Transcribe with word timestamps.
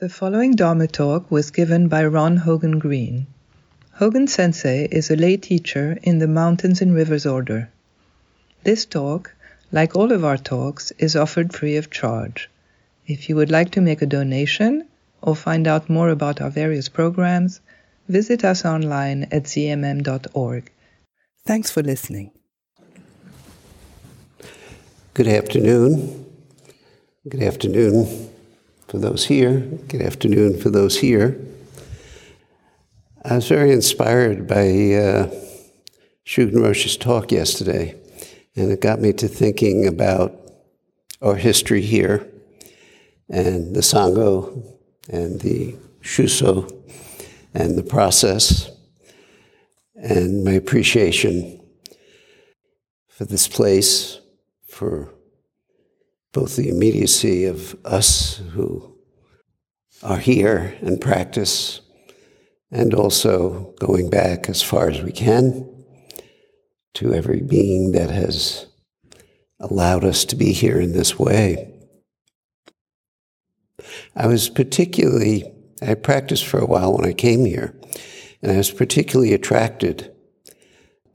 The 0.00 0.08
following 0.08 0.52
Dharma 0.52 0.86
talk 0.86 1.30
was 1.30 1.50
given 1.50 1.88
by 1.88 2.06
Ron 2.06 2.38
Hogen 2.38 2.78
Green. 2.78 3.26
Hogen 3.98 4.30
Sensei 4.30 4.88
is 4.90 5.10
a 5.10 5.14
lay 5.14 5.36
teacher 5.36 5.98
in 6.02 6.20
the 6.20 6.26
Mountains 6.26 6.80
and 6.80 6.94
Rivers 6.94 7.26
Order. 7.26 7.68
This 8.64 8.86
talk, 8.86 9.34
like 9.70 9.94
all 9.94 10.10
of 10.10 10.24
our 10.24 10.38
talks, 10.38 10.90
is 10.92 11.16
offered 11.16 11.52
free 11.52 11.76
of 11.76 11.90
charge. 11.90 12.48
If 13.06 13.28
you 13.28 13.36
would 13.36 13.50
like 13.50 13.72
to 13.72 13.82
make 13.82 14.00
a 14.00 14.06
donation 14.06 14.88
or 15.20 15.36
find 15.36 15.68
out 15.68 15.90
more 15.90 16.08
about 16.08 16.40
our 16.40 16.48
various 16.48 16.88
programs, 16.88 17.60
visit 18.08 18.42
us 18.42 18.64
online 18.64 19.24
at 19.24 19.42
zmm.org. 19.42 20.72
Thanks 21.44 21.70
for 21.70 21.82
listening. 21.82 22.30
Good 25.12 25.28
afternoon. 25.28 26.24
Good 27.28 27.42
afternoon 27.42 28.29
for 28.90 28.98
those 28.98 29.26
here. 29.26 29.60
Good 29.86 30.02
afternoon 30.02 30.58
for 30.58 30.68
those 30.68 30.98
here. 30.98 31.40
I 33.24 33.36
was 33.36 33.46
very 33.46 33.70
inspired 33.70 34.48
by 34.48 34.94
uh, 34.94 35.30
talk 36.98 37.30
yesterday, 37.30 37.94
and 38.56 38.72
it 38.72 38.80
got 38.80 39.00
me 39.00 39.12
to 39.12 39.28
thinking 39.28 39.86
about 39.86 40.34
our 41.22 41.36
history 41.36 41.82
here 41.82 42.26
and 43.28 43.76
the 43.76 43.80
Sango 43.80 44.60
and 45.08 45.40
the 45.40 45.76
Shuso 46.02 46.68
and 47.54 47.78
the 47.78 47.84
process 47.84 48.72
and 49.94 50.42
my 50.42 50.52
appreciation 50.52 51.60
for 53.06 53.24
this 53.24 53.46
place, 53.46 54.18
for 54.66 55.14
both 56.32 56.56
the 56.56 56.68
immediacy 56.68 57.44
of 57.44 57.76
us 57.84 58.38
who 58.52 58.96
are 60.02 60.18
here 60.18 60.76
and 60.80 61.00
practice, 61.00 61.80
and 62.70 62.94
also 62.94 63.74
going 63.80 64.08
back 64.08 64.48
as 64.48 64.62
far 64.62 64.88
as 64.88 65.02
we 65.02 65.12
can 65.12 65.84
to 66.94 67.12
every 67.12 67.40
being 67.40 67.92
that 67.92 68.10
has 68.10 68.66
allowed 69.58 70.04
us 70.04 70.24
to 70.24 70.36
be 70.36 70.52
here 70.52 70.80
in 70.80 70.92
this 70.92 71.18
way. 71.18 71.72
I 74.14 74.26
was 74.26 74.48
particularly, 74.48 75.52
I 75.82 75.94
practiced 75.94 76.46
for 76.46 76.58
a 76.58 76.66
while 76.66 76.96
when 76.96 77.08
I 77.08 77.12
came 77.12 77.44
here, 77.44 77.74
and 78.40 78.52
I 78.52 78.56
was 78.56 78.70
particularly 78.70 79.34
attracted 79.34 80.14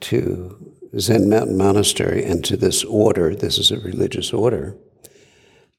to 0.01 0.75
Zen 0.99 1.29
Mountain 1.29 1.57
Monastery 1.57 2.23
and 2.23 2.43
to 2.45 2.57
this 2.57 2.83
order. 2.83 3.33
This 3.33 3.57
is 3.57 3.71
a 3.71 3.79
religious 3.79 4.33
order 4.33 4.77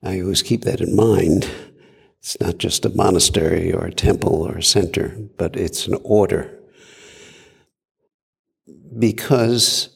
I 0.03 0.21
always 0.21 0.43
keep 0.43 0.63
that 0.63 0.81
in 0.81 0.95
mind. 0.95 1.49
It's 2.19 2.39
not 2.41 2.59
just 2.59 2.85
a 2.85 2.91
monastery 2.91 3.73
or 3.73 3.87
a 3.87 3.93
temple 3.93 4.43
or 4.43 4.59
a 4.59 4.63
center, 4.63 5.17
but 5.37 5.57
it's 5.57 5.87
an 5.87 5.97
order. 6.03 6.59
Because 8.99 9.91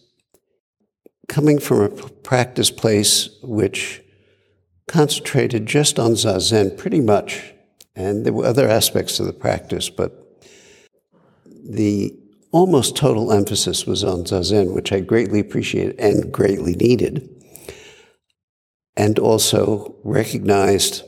coming 1.28 1.58
from 1.58 1.80
a 1.80 1.88
practice 1.88 2.70
place 2.70 3.30
which 3.42 4.02
concentrated 4.86 5.66
just 5.66 5.98
on 5.98 6.12
Zazen 6.12 6.76
pretty 6.76 7.00
much, 7.00 7.52
and 7.94 8.24
there 8.24 8.32
were 8.32 8.46
other 8.46 8.68
aspects 8.68 9.20
of 9.20 9.26
the 9.26 9.32
practice, 9.32 9.90
but 9.90 10.40
the 11.46 12.16
almost 12.52 12.96
total 12.96 13.32
emphasis 13.32 13.86
was 13.86 14.02
on 14.02 14.24
Zazen, 14.24 14.74
which 14.74 14.92
I 14.92 15.00
greatly 15.00 15.40
appreciated 15.40 15.98
and 15.98 16.32
greatly 16.32 16.74
needed 16.74 17.39
and 19.00 19.18
also 19.18 19.96
recognized 20.04 21.04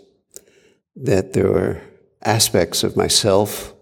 that 0.97 1.35
there 1.35 1.51
were 1.53 1.79
aspects 2.23 2.83
of 2.83 2.97
myself 2.97 3.75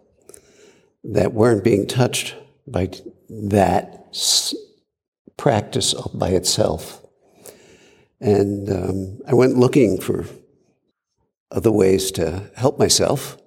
that 1.04 1.32
weren't 1.32 1.62
being 1.62 1.86
touched 1.86 2.34
by 2.66 2.90
that 3.28 3.84
practice 5.36 5.94
by 6.12 6.30
itself. 6.30 7.06
And 8.20 8.68
um, 8.68 9.20
I 9.28 9.34
went 9.34 9.56
looking 9.56 10.00
for 10.00 10.26
other 11.52 11.70
ways 11.70 12.10
to 12.12 12.50
help 12.56 12.80
myself. 12.80 13.38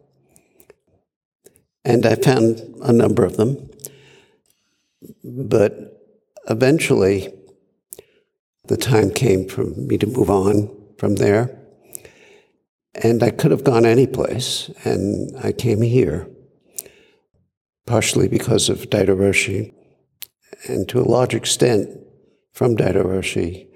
And 1.83 2.05
I 2.05 2.15
found 2.15 2.61
a 2.81 2.93
number 2.93 3.25
of 3.25 3.35
them. 3.35 3.69
But 5.25 5.73
eventually, 6.49 7.33
the 8.67 8.77
time 8.77 9.11
came 9.11 9.47
for 9.47 9.63
me 9.63 9.97
to 9.97 10.07
move 10.07 10.29
on 10.29 10.69
from 10.97 11.15
there. 11.15 11.59
And 12.95 13.23
I 13.23 13.31
could 13.31 13.51
have 13.51 13.63
gone 13.63 13.85
any 13.85 14.07
place, 14.07 14.69
and 14.83 15.35
I 15.43 15.51
came 15.51 15.81
here, 15.81 16.29
partially 17.85 18.27
because 18.27 18.69
of 18.69 18.89
Daido 18.89 19.17
Roshi, 19.17 19.73
and 20.67 20.87
to 20.89 20.99
a 20.99 21.09
large 21.09 21.33
extent 21.33 21.89
from 22.51 22.77
Daido 22.77 23.03
Roshi, 23.03 23.67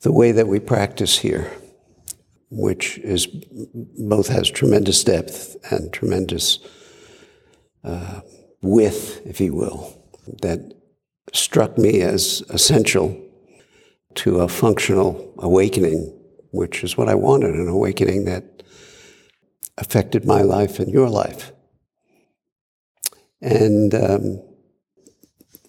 the 0.00 0.12
way 0.12 0.32
that 0.32 0.48
we 0.48 0.58
practice 0.58 1.18
here, 1.18 1.52
which 2.50 2.98
is 2.98 3.26
both 3.26 4.28
has 4.28 4.50
tremendous 4.50 5.04
depth 5.04 5.56
and 5.70 5.92
tremendous 5.92 6.58
uh, 7.84 8.20
width, 8.62 9.20
if 9.26 9.40
you 9.40 9.54
will, 9.54 10.02
that 10.42 10.74
struck 11.32 11.76
me 11.76 12.00
as 12.00 12.42
essential 12.48 13.22
to 14.16 14.40
a 14.40 14.48
functional 14.48 15.34
awakening, 15.38 16.12
which 16.50 16.82
is 16.82 16.96
what 16.96 17.08
I 17.08 17.14
wanted 17.14 17.54
an 17.54 17.68
awakening 17.68 18.24
that 18.26 18.62
affected 19.78 20.24
my 20.24 20.42
life 20.42 20.78
and 20.78 20.92
your 20.92 21.08
life. 21.08 21.52
And 23.40 23.94
um, 23.94 24.42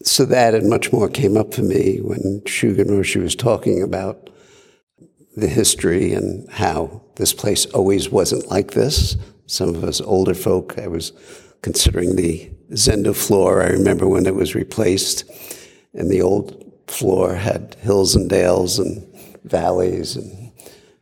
so 0.02 0.26
that 0.26 0.56
and 0.56 0.70
much 0.70 0.94
more 0.94 1.10
came 1.10 1.36
up 1.38 1.54
for 1.54 1.64
me 1.64 2.00
when 2.00 2.42
Shugen 2.46 2.88
Roshi 2.88 3.22
was 3.22 3.36
talking 3.36 3.84
about 3.84 4.30
the 5.36 5.48
history 5.48 6.14
and 6.14 6.50
how 6.50 7.02
this 7.18 7.34
place 7.34 7.66
always 7.68 8.10
wasn't 8.10 8.50
like 8.50 8.72
this. 8.72 9.18
Some 9.46 9.76
of 9.76 9.84
us 9.84 10.02
older 10.02 10.34
folk, 10.34 10.78
I 10.80 10.88
was 10.88 11.12
considering 11.62 12.16
the 12.16 12.50
Zendo 12.72 13.16
floor. 13.16 13.62
I 13.62 13.68
remember 13.68 14.08
when 14.08 14.26
it 14.26 14.36
was 14.36 14.56
replaced, 14.56 15.24
and 15.94 16.10
the 16.10 16.22
old 16.22 16.67
floor 16.88 17.36
had 17.36 17.76
hills 17.82 18.16
and 18.16 18.30
dales 18.30 18.80
and 18.80 19.06
valleys 19.44 20.16
and 20.16 20.52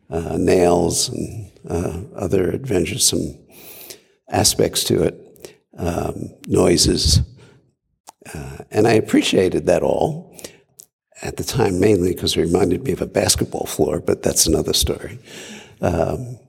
uh, 0.10 0.38
nails 0.38 1.10
and 1.10 1.52
uh, 1.70 2.02
other 2.16 2.52
adventuresome 2.52 3.38
aspects 4.30 4.84
to 4.86 5.04
it, 5.04 5.60
um, 5.78 6.30
noises. 6.48 7.22
Uh, 8.34 8.58
and 8.72 8.88
I 8.88 8.94
appreciated 8.94 9.68
that 9.68 9.84
all 9.84 10.36
at 11.22 11.38
the 11.38 11.44
time, 11.44 11.80
mainly 11.80 12.14
because 12.14 12.36
it 12.36 12.42
reminded 12.42 12.84
me 12.84 12.92
of 12.92 13.02
a 13.02 13.08
basketball 13.08 13.66
floor, 13.66 14.00
but 14.00 14.22
that's 14.22 14.48
another 14.48 14.74
story. 14.74 15.20
Um, 15.82 16.40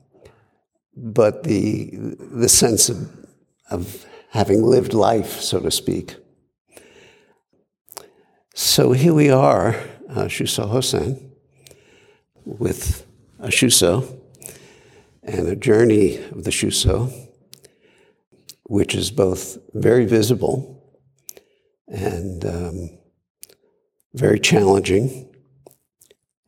but 0.95 1.43
the, 1.43 1.91
the 1.93 2.49
sense 2.49 2.89
of, 2.89 3.09
of 3.69 4.05
having 4.31 4.63
lived 4.63 4.93
life, 4.93 5.39
so 5.39 5.59
to 5.59 5.71
speak, 5.71 6.15
so 8.59 8.91
here 8.91 9.13
we 9.13 9.29
are, 9.29 9.75
uh, 10.09 10.25
Shuso 10.25 10.67
Hossen, 10.67 11.29
with 12.43 13.05
a 13.37 13.49
Shuso 13.49 14.19
and 15.21 15.47
a 15.47 15.55
journey 15.55 16.17
of 16.31 16.43
the 16.43 16.49
Shuso, 16.49 17.13
which 18.63 18.95
is 18.95 19.11
both 19.11 19.59
very 19.75 20.05
visible 20.05 20.83
and 21.87 22.43
um, 22.45 22.97
very 24.15 24.39
challenging. 24.39 25.31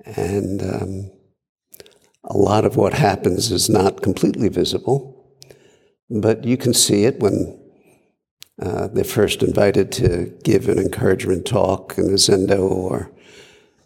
And 0.04 0.64
um, 0.64 1.12
a 2.24 2.36
lot 2.36 2.66
of 2.66 2.76
what 2.76 2.94
happens 2.94 3.52
is 3.52 3.70
not 3.70 4.02
completely 4.02 4.50
visible, 4.50 5.38
but 6.10 6.44
you 6.44 6.58
can 6.58 6.74
see 6.74 7.06
it 7.06 7.20
when 7.20 7.69
uh, 8.62 8.88
they're 8.88 9.04
first 9.04 9.42
invited 9.42 9.92
to 9.94 10.38
give 10.44 10.68
an 10.68 10.80
encouragement 10.80 11.46
talk 11.46 11.96
in 11.98 12.08
the 12.08 12.18
Zendo 12.18 12.60
or 12.60 13.12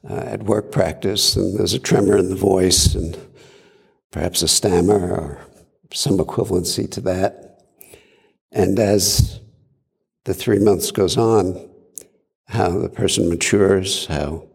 uh, 0.09 0.15
at 0.15 0.43
work 0.43 0.71
practice, 0.71 1.35
and 1.35 1.57
there's 1.57 1.73
a 1.73 1.79
tremor 1.79 2.17
in 2.17 2.29
the 2.29 2.35
voice 2.35 2.95
and 2.95 3.17
perhaps 4.11 4.41
a 4.41 4.47
stammer 4.47 5.11
or 5.11 5.39
some 5.93 6.17
equivalency 6.17 6.89
to 6.91 7.01
that. 7.01 7.63
And 8.51 8.79
as 8.79 9.39
the 10.25 10.33
three 10.33 10.59
months 10.59 10.91
goes 10.91 11.17
on, 11.17 11.69
how 12.47 12.69
the 12.79 12.89
person 12.89 13.29
matures, 13.29 14.05
how 14.07 14.47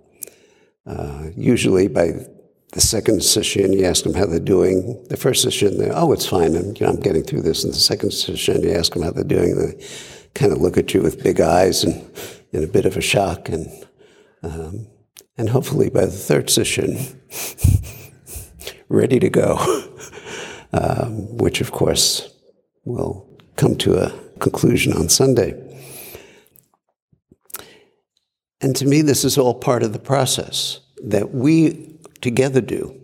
uh, 0.87 1.29
usually 1.37 1.89
by 1.89 2.27
the 2.73 2.81
second 2.81 3.23
session, 3.23 3.73
you 3.73 3.85
ask 3.87 4.05
them 4.05 4.15
how 4.15 4.27
they're 4.27 4.39
doing. 4.39 5.03
The 5.09 5.17
first 5.17 5.43
session, 5.43 5.79
they're 5.79 5.93
oh, 5.95 6.13
it's 6.13 6.27
fine, 6.27 6.55
and 6.55 6.79
you 6.79 6.87
know, 6.87 6.93
I'm 6.93 7.01
getting 7.01 7.23
through 7.23 7.43
this. 7.43 7.65
And 7.65 7.73
the 7.73 7.79
second 7.79 8.13
session, 8.13 8.63
you 8.63 8.73
ask 8.73 8.93
them 8.93 9.03
how 9.03 9.11
they're 9.11 9.25
doing, 9.25 9.57
they 9.57 9.85
kind 10.35 10.53
of 10.53 10.59
look 10.59 10.77
at 10.77 10.93
you 10.93 11.03
with 11.03 11.23
big 11.23 11.41
eyes 11.41 11.85
and 11.85 12.11
in 12.53 12.63
a 12.63 12.67
bit 12.67 12.85
of 12.85 12.97
a 12.97 13.01
shock. 13.01 13.49
And 13.49 13.87
um, 14.43 14.87
and 15.37 15.49
hopefully 15.51 15.89
by 15.89 16.05
the 16.05 16.11
third 16.13 16.51
session, 16.51 16.99
ready 18.89 19.19
to 19.19 19.31
go. 19.31 19.85
Um, 20.71 21.39
which 21.39 21.63
of 21.63 21.73
course 21.73 22.29
will 22.85 23.27
come 23.57 23.75
to 23.77 23.95
a 23.95 24.13
conclusion 24.39 24.93
on 24.93 25.09
Sunday. 25.09 25.55
And 28.61 28.77
to 28.77 28.85
me, 28.85 29.01
this 29.01 29.25
is 29.25 29.39
all 29.39 29.55
part 29.55 29.83
of 29.83 29.95
the 29.95 29.99
process 29.99 30.81
that 31.05 31.33
we 31.33 31.98
together 32.21 32.61
do. 32.61 33.01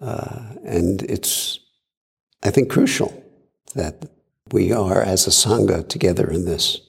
Uh, 0.00 0.54
and 0.64 1.02
it's, 1.02 1.60
I 2.42 2.50
think, 2.50 2.70
crucial 2.70 3.24
that 3.74 4.08
we 4.50 4.72
are 4.72 5.02
as 5.02 5.26
a 5.26 5.30
Sangha 5.30 5.88
together 5.88 6.30
in 6.30 6.44
this. 6.44 6.80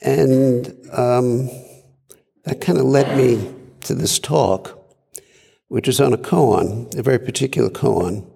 And 0.00 0.66
um, 0.92 1.50
that 2.44 2.60
kind 2.60 2.78
of 2.78 2.84
led 2.84 3.16
me 3.16 3.52
to 3.80 3.94
this 3.94 4.18
talk, 4.18 4.78
which 5.68 5.88
is 5.88 6.00
on 6.00 6.12
a 6.12 6.18
koan, 6.18 6.96
a 6.96 7.02
very 7.02 7.18
particular 7.18 7.70
koan. 7.70 8.30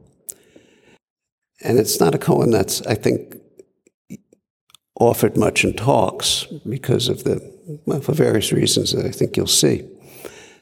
And 1.62 1.78
it's 1.78 2.00
not 2.00 2.14
a 2.14 2.18
koan 2.18 2.50
that's, 2.50 2.82
I 2.86 2.94
think, 2.94 3.36
offered 5.00 5.36
much 5.36 5.64
in 5.64 5.72
talks 5.72 6.44
because 6.68 7.08
of 7.08 7.24
the, 7.24 7.40
well, 7.86 8.00
for 8.00 8.12
various 8.12 8.52
reasons 8.52 8.92
that 8.92 9.06
I 9.06 9.10
think 9.10 9.36
you'll 9.36 9.46
see. 9.46 9.88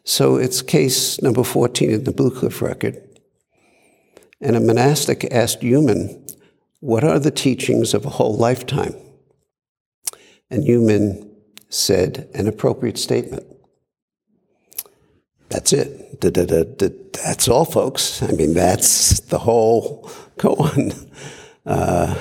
So 0.05 0.37
it's 0.37 0.63
case 0.63 1.21
number 1.21 1.45
14 1.45 1.91
in 1.91 2.05
the 2.05 2.13
Blue 2.13 2.31
Cliff 2.31 2.63
record. 2.63 3.03
And 4.41 4.57
a 4.57 4.61
monastic 4.61 5.25
asked 5.33 5.61
Yunmen, 5.61 6.33
What 6.81 7.05
are 7.05 7.19
the 7.19 7.33
teachings 7.33 7.93
of 7.93 8.07
a 8.07 8.11
whole 8.11 8.37
lifetime? 8.37 8.95
And 10.49 10.65
Yunmen 10.65 11.29
said 11.69 12.31
an 12.33 12.47
appropriate 12.47 12.97
statement. 12.97 13.45
That's 15.51 15.73
it. 15.73 16.21
That's 16.21 17.49
all, 17.49 17.65
folks. 17.65 18.23
I 18.23 18.31
mean, 18.33 18.55
that's 18.55 19.21
the 19.21 19.39
whole 19.39 20.09
koan. 20.39 21.11
Uh, 21.67 22.15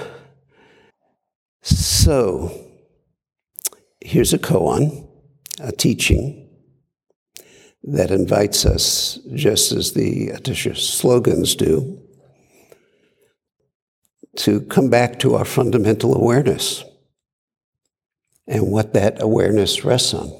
so, 1.75 2.65
here's 3.99 4.33
a 4.33 4.39
koan, 4.39 5.07
a 5.59 5.71
teaching 5.71 6.49
that 7.83 8.11
invites 8.11 8.65
us, 8.65 9.19
just 9.33 9.71
as 9.71 9.93
the 9.93 10.29
Atisha 10.29 10.77
slogans 10.77 11.55
do, 11.55 12.01
to 14.37 14.61
come 14.61 14.89
back 14.89 15.19
to 15.19 15.35
our 15.35 15.45
fundamental 15.45 16.15
awareness 16.15 16.83
and 18.47 18.71
what 18.71 18.93
that 18.93 19.21
awareness 19.21 19.83
rests 19.83 20.13
on. 20.13 20.31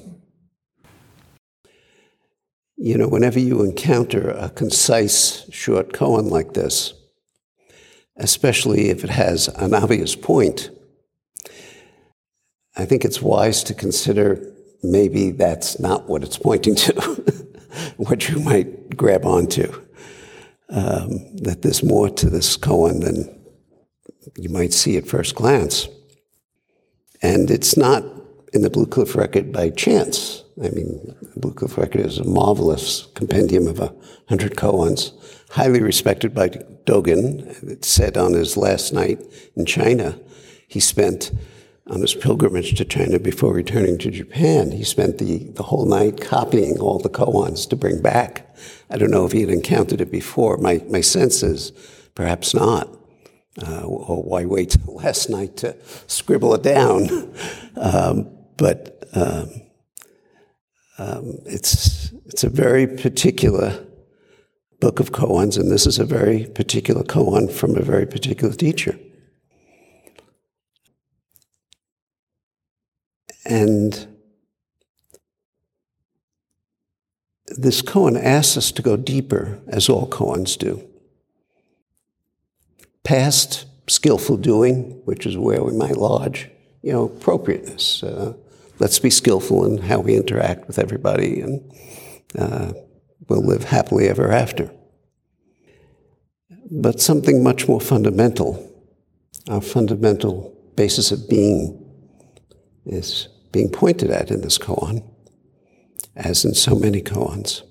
You 2.76 2.96
know, 2.96 3.08
whenever 3.08 3.38
you 3.38 3.62
encounter 3.62 4.30
a 4.30 4.50
concise, 4.50 5.50
short 5.50 5.92
koan 5.92 6.30
like 6.30 6.54
this, 6.54 6.94
especially 8.16 8.88
if 8.88 9.04
it 9.04 9.10
has 9.10 9.48
an 9.48 9.74
obvious 9.74 10.14
point, 10.14 10.70
I 12.78 12.84
think 12.84 13.04
it's 13.04 13.20
wise 13.20 13.64
to 13.64 13.74
consider 13.74 14.40
maybe 14.84 15.32
that's 15.32 15.80
not 15.80 16.08
what 16.08 16.22
it's 16.22 16.38
pointing 16.38 16.76
to, 16.76 16.92
what 17.96 18.28
you 18.28 18.38
might 18.38 18.96
grab 18.96 19.26
onto. 19.26 19.72
Um, 20.70 21.34
that 21.36 21.62
there's 21.62 21.82
more 21.82 22.08
to 22.10 22.30
this 22.30 22.56
koan 22.56 23.02
than 23.02 23.38
you 24.36 24.50
might 24.50 24.72
see 24.72 24.96
at 24.96 25.08
first 25.08 25.34
glance. 25.34 25.88
And 27.22 27.50
it's 27.50 27.76
not 27.76 28.04
in 28.52 28.62
the 28.62 28.70
Blue 28.70 28.86
Cliff 28.86 29.16
Record 29.16 29.50
by 29.50 29.70
chance. 29.70 30.44
I 30.62 30.68
mean, 30.68 31.16
the 31.34 31.40
Blue 31.40 31.54
Cliff 31.54 31.78
Record 31.78 32.02
is 32.02 32.18
a 32.18 32.24
marvelous 32.24 33.08
compendium 33.14 33.66
of 33.66 33.80
a 33.80 33.94
hundred 34.28 34.56
koans, 34.56 35.12
highly 35.50 35.80
respected 35.80 36.34
by 36.34 36.50
Dogen. 36.50 37.62
It 37.68 37.84
said 37.84 38.16
on 38.16 38.34
his 38.34 38.56
last 38.56 38.92
night 38.92 39.20
in 39.56 39.64
China, 39.64 40.20
he 40.68 40.80
spent 40.80 41.32
on 41.90 42.00
his 42.00 42.14
pilgrimage 42.14 42.76
to 42.76 42.84
China 42.84 43.18
before 43.18 43.52
returning 43.52 43.98
to 43.98 44.10
Japan. 44.10 44.72
He 44.72 44.84
spent 44.84 45.18
the, 45.18 45.44
the 45.54 45.62
whole 45.64 45.86
night 45.86 46.20
copying 46.20 46.78
all 46.78 46.98
the 46.98 47.08
koans 47.08 47.68
to 47.70 47.76
bring 47.76 48.02
back. 48.02 48.54
I 48.90 48.96
don't 48.96 49.10
know 49.10 49.24
if 49.24 49.32
he 49.32 49.40
had 49.40 49.50
encountered 49.50 50.00
it 50.00 50.10
before. 50.10 50.58
My, 50.58 50.82
my 50.88 51.00
sense 51.00 51.42
is 51.42 51.72
perhaps 52.14 52.54
not. 52.54 52.94
Uh, 53.60 53.82
or 53.82 54.22
why 54.22 54.44
wait 54.44 54.70
till 54.70 54.94
last 55.02 55.30
night 55.30 55.56
to 55.58 55.76
scribble 56.06 56.54
it 56.54 56.62
down? 56.62 57.34
um, 57.76 58.30
but 58.56 59.08
um, 59.14 59.50
um, 60.98 61.38
it's, 61.46 62.12
it's 62.26 62.44
a 62.44 62.50
very 62.50 62.86
particular 62.86 63.84
book 64.80 65.00
of 65.00 65.12
koans, 65.12 65.58
and 65.58 65.70
this 65.70 65.86
is 65.86 65.98
a 65.98 66.04
very 66.04 66.44
particular 66.44 67.02
koan 67.02 67.50
from 67.50 67.76
a 67.76 67.82
very 67.82 68.06
particular 68.06 68.54
teacher. 68.54 68.98
And 73.48 74.06
this 77.46 77.82
koan 77.82 78.22
asks 78.22 78.56
us 78.56 78.70
to 78.72 78.82
go 78.82 78.96
deeper, 78.96 79.60
as 79.68 79.88
all 79.88 80.06
koans 80.08 80.56
do 80.56 80.88
past 83.08 83.64
skillful 83.86 84.36
doing, 84.36 85.00
which 85.06 85.24
is 85.24 85.34
where 85.34 85.64
we 85.64 85.72
might 85.72 85.96
lodge, 85.96 86.50
you 86.82 86.92
know, 86.92 87.04
appropriateness. 87.04 88.02
Uh, 88.02 88.34
let's 88.80 88.98
be 88.98 89.08
skillful 89.08 89.64
in 89.64 89.78
how 89.78 89.98
we 89.98 90.14
interact 90.14 90.66
with 90.66 90.78
everybody, 90.78 91.40
and 91.40 91.72
uh, 92.38 92.70
we'll 93.26 93.40
live 93.40 93.64
happily 93.64 94.08
ever 94.08 94.30
after. 94.30 94.70
But 96.70 97.00
something 97.00 97.42
much 97.42 97.66
more 97.66 97.80
fundamental, 97.80 98.70
our 99.48 99.62
fundamental 99.62 100.54
basis 100.76 101.10
of 101.10 101.30
being, 101.30 101.82
is 102.84 103.28
being 103.52 103.70
pointed 103.70 104.10
at 104.10 104.30
in 104.30 104.42
this 104.42 104.58
koan, 104.58 105.02
as 106.16 106.44
in 106.44 106.54
so 106.54 106.74
many 106.74 107.02
koans. 107.02 107.62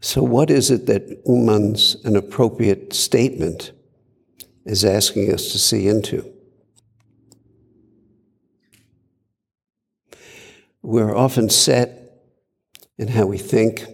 So, 0.00 0.22
what 0.22 0.50
is 0.50 0.70
it 0.70 0.86
that 0.86 1.22
Yunmen's 1.26 1.96
an 2.04 2.16
appropriate 2.16 2.94
statement 2.94 3.72
is 4.64 4.84
asking 4.84 5.32
us 5.32 5.52
to 5.52 5.58
see 5.58 5.88
into? 5.88 6.30
We're 10.82 11.14
often 11.14 11.50
set 11.50 12.00
in 12.96 13.08
how 13.08 13.26
we 13.26 13.36
think 13.36 13.84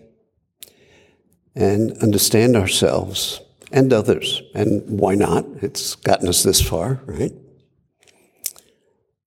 and 1.56 1.96
understand 1.98 2.56
ourselves 2.56 3.40
and 3.72 3.92
others. 3.92 4.42
And 4.54 5.00
why 5.00 5.16
not? 5.16 5.44
It's 5.62 5.96
gotten 5.96 6.28
us 6.28 6.44
this 6.44 6.60
far, 6.60 7.00
right? 7.06 7.32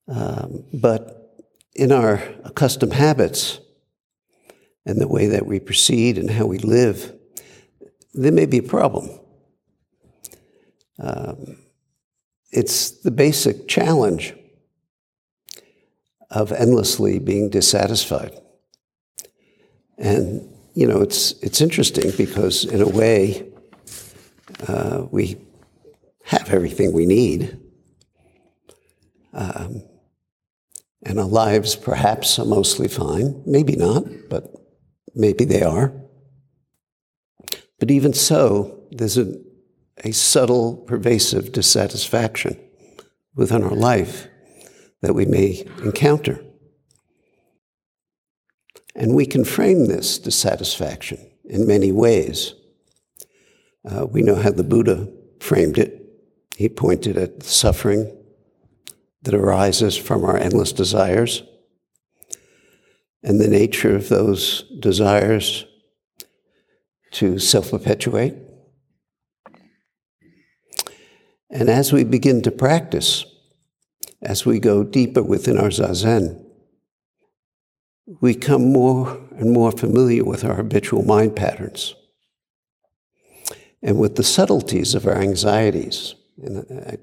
Um, 0.10 0.66
but 0.74 1.38
in 1.76 1.92
our 1.92 2.24
accustomed 2.44 2.94
habits, 2.94 3.60
and 4.86 5.00
the 5.00 5.08
way 5.08 5.28
that 5.28 5.46
we 5.46 5.60
proceed 5.60 6.18
and 6.18 6.32
how 6.32 6.46
we 6.46 6.58
live, 6.58 7.14
there 8.14 8.32
may 8.32 8.48
be 8.48 8.58
a 8.58 8.64
problem. 8.64 9.10
Um, 10.98 11.58
it's 12.52 12.90
the 12.90 13.12
basic 13.12 13.68
challenge 13.68 14.34
of 16.32 16.52
endlessly 16.52 17.20
being 17.20 17.50
dissatisfied. 17.50 18.40
And, 19.98 20.52
you 20.74 20.88
know, 20.88 21.02
it's, 21.02 21.34
it's 21.44 21.62
interesting 21.62 22.12
because, 22.18 22.66
in 22.66 22.82
a 22.82 22.88
way, 22.88 23.48
uh, 24.68 25.06
we 25.12 25.38
have 26.24 26.50
everything 26.50 26.94
we 26.94 27.06
need. 27.06 27.60
Um, 29.34 29.84
and 31.04 31.20
our 31.20 31.28
lives 31.28 31.76
perhaps 31.76 32.40
are 32.40 32.46
mostly 32.46 32.88
fine, 32.88 33.42
maybe 33.46 33.76
not, 33.76 34.04
but 34.30 34.54
Maybe 35.16 35.46
they 35.46 35.64
are. 35.64 35.94
But 37.80 37.92
even 37.92 38.14
so, 38.14 38.88
there's 38.92 39.18
a, 39.18 39.34
a 40.04 40.12
subtle, 40.12 40.78
pervasive 40.78 41.52
dissatisfaction 41.52 42.58
within 43.36 43.64
our 43.64 43.76
life 43.76 44.28
that 45.02 45.14
we 45.14 45.26
may 45.26 45.66
encounter. 45.84 46.44
And 48.96 49.16
we 49.16 49.26
can 49.26 49.46
frame 49.46 49.88
this 49.88 50.20
dissatisfaction 50.20 51.20
in 51.46 51.66
many 51.66 51.92
ways. 51.92 52.54
Uh, 53.90 54.06
we 54.06 54.22
know 54.22 54.36
how 54.36 54.52
the 54.52 54.64
Buddha 54.64 55.12
framed 55.40 55.78
it. 55.78 56.02
He 56.58 56.68
pointed 56.68 57.18
at 57.18 57.44
suffering 57.44 58.19
that 59.22 59.34
arises 59.34 59.98
from 59.98 60.24
our 60.24 60.38
endless 60.38 60.72
desires 60.72 61.44
and 63.24 63.40
the 63.40 63.48
nature 63.48 63.96
of 63.96 64.10
those 64.10 64.64
desires 64.80 65.66
to 67.12 67.40
self 67.40 67.72
perpetuate. 67.72 68.36
And 71.50 71.70
as 71.70 71.92
we 71.92 72.04
begin 72.04 72.42
to 72.44 72.52
practice, 72.52 73.26
as 74.22 74.46
we 74.46 74.60
go 74.60 74.84
deeper 74.84 75.24
within 75.24 75.58
our 75.58 75.70
zazen, 75.70 76.46
we 78.22 78.36
come 78.36 78.72
more 78.72 79.20
and 79.38 79.52
more 79.52 79.72
familiar 79.72 80.24
with 80.24 80.44
our 80.44 80.56
habitual 80.56 81.04
mind 81.04 81.36
patterns 81.36 81.96
and 83.82 84.00
with 84.00 84.16
the 84.16 84.24
subtleties 84.24 84.94
of 84.94 85.08
our 85.08 85.18
anxieties. 85.18 86.16
And 86.42 86.66
I, 86.88 86.98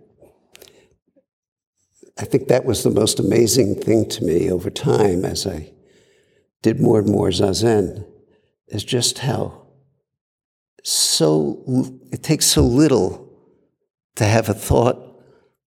I 2.18 2.24
think 2.24 2.48
that 2.48 2.64
was 2.64 2.82
the 2.82 2.90
most 2.90 3.18
amazing 3.18 3.74
thing 3.76 4.08
to 4.08 4.24
me 4.24 4.50
over 4.50 4.70
time 4.70 5.24
as 5.24 5.46
I 5.46 5.72
did 6.62 6.80
more 6.80 6.98
and 6.98 7.08
more 7.08 7.28
zazen, 7.28 8.06
is 8.68 8.84
just 8.84 9.18
how 9.18 9.66
so 10.82 11.98
it 12.12 12.22
takes 12.22 12.46
so 12.46 12.62
little 12.62 13.28
to 14.14 14.24
have 14.24 14.48
a 14.48 14.54
thought 14.54 15.20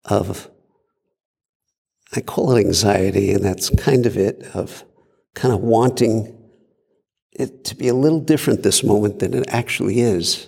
of 0.05 0.49
I 2.15 2.21
call 2.21 2.55
it 2.55 2.65
anxiety, 2.65 3.31
and 3.33 3.43
that's 3.43 3.69
kind 3.69 4.05
of 4.07 4.17
it, 4.17 4.43
of 4.55 4.83
kind 5.35 5.53
of 5.53 5.59
wanting 5.61 6.35
it 7.31 7.63
to 7.65 7.75
be 7.75 7.87
a 7.87 7.93
little 7.93 8.19
different 8.19 8.63
this 8.63 8.83
moment 8.83 9.19
than 9.19 9.33
it 9.35 9.45
actually 9.49 9.99
is. 9.99 10.47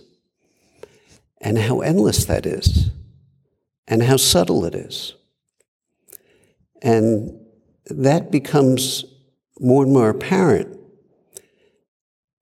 And 1.39 1.57
how 1.57 1.81
endless 1.81 2.25
that 2.25 2.45
is, 2.45 2.89
and 3.87 4.03
how 4.03 4.17
subtle 4.17 4.65
it 4.65 4.73
is. 4.73 5.13
And 6.81 7.39
that 7.85 8.31
becomes 8.31 9.05
more 9.59 9.83
and 9.83 9.93
more 9.93 10.09
apparent 10.09 10.77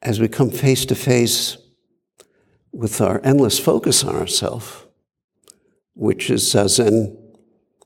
as 0.02 0.20
we 0.20 0.28
come 0.28 0.50
face 0.50 0.86
to 0.86 0.96
face 0.96 1.58
with 2.72 3.02
our 3.02 3.20
endless 3.24 3.60
focus 3.60 4.04
on 4.04 4.16
ourselves, 4.16 4.86
which 5.94 6.30
is 6.30 6.44
Zazen, 6.44 7.18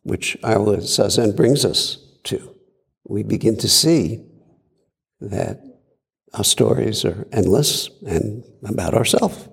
which 0.03 0.37
our 0.43 0.77
Zazen 0.77 1.35
brings 1.35 1.65
us 1.65 1.97
to. 2.25 2.55
We 3.05 3.23
begin 3.23 3.57
to 3.57 3.69
see 3.69 4.23
that 5.19 5.61
our 6.33 6.43
stories 6.43 7.05
are 7.05 7.27
endless 7.31 7.89
and 8.05 8.43
about 8.63 8.93
ourselves. 8.93 9.47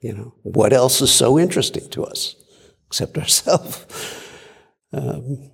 You 0.00 0.14
know, 0.14 0.34
what 0.42 0.72
else 0.72 1.02
is 1.02 1.12
so 1.12 1.38
interesting 1.38 1.88
to 1.90 2.04
us 2.04 2.36
except 2.86 3.18
ourselves? 3.18 3.86
Um, 4.92 5.52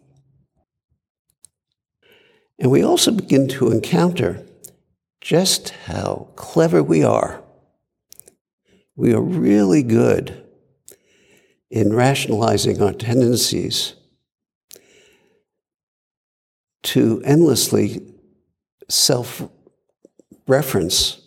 and 2.59 2.71
we 2.71 2.83
also 2.83 3.11
begin 3.11 3.49
to 3.49 3.71
encounter 3.71 4.45
just 5.21 5.71
how 5.71 6.29
clever 6.37 6.83
we 6.83 7.03
are. 7.05 7.43
We 8.95 9.13
are 9.13 9.21
really 9.21 9.83
good 9.83 10.43
in 11.71 11.93
rationalizing 11.93 12.81
our 12.81 12.93
tendencies 12.93 13.95
to 16.85 17.21
endlessly 17.25 18.01
self 18.89 19.43
reference. 20.47 21.21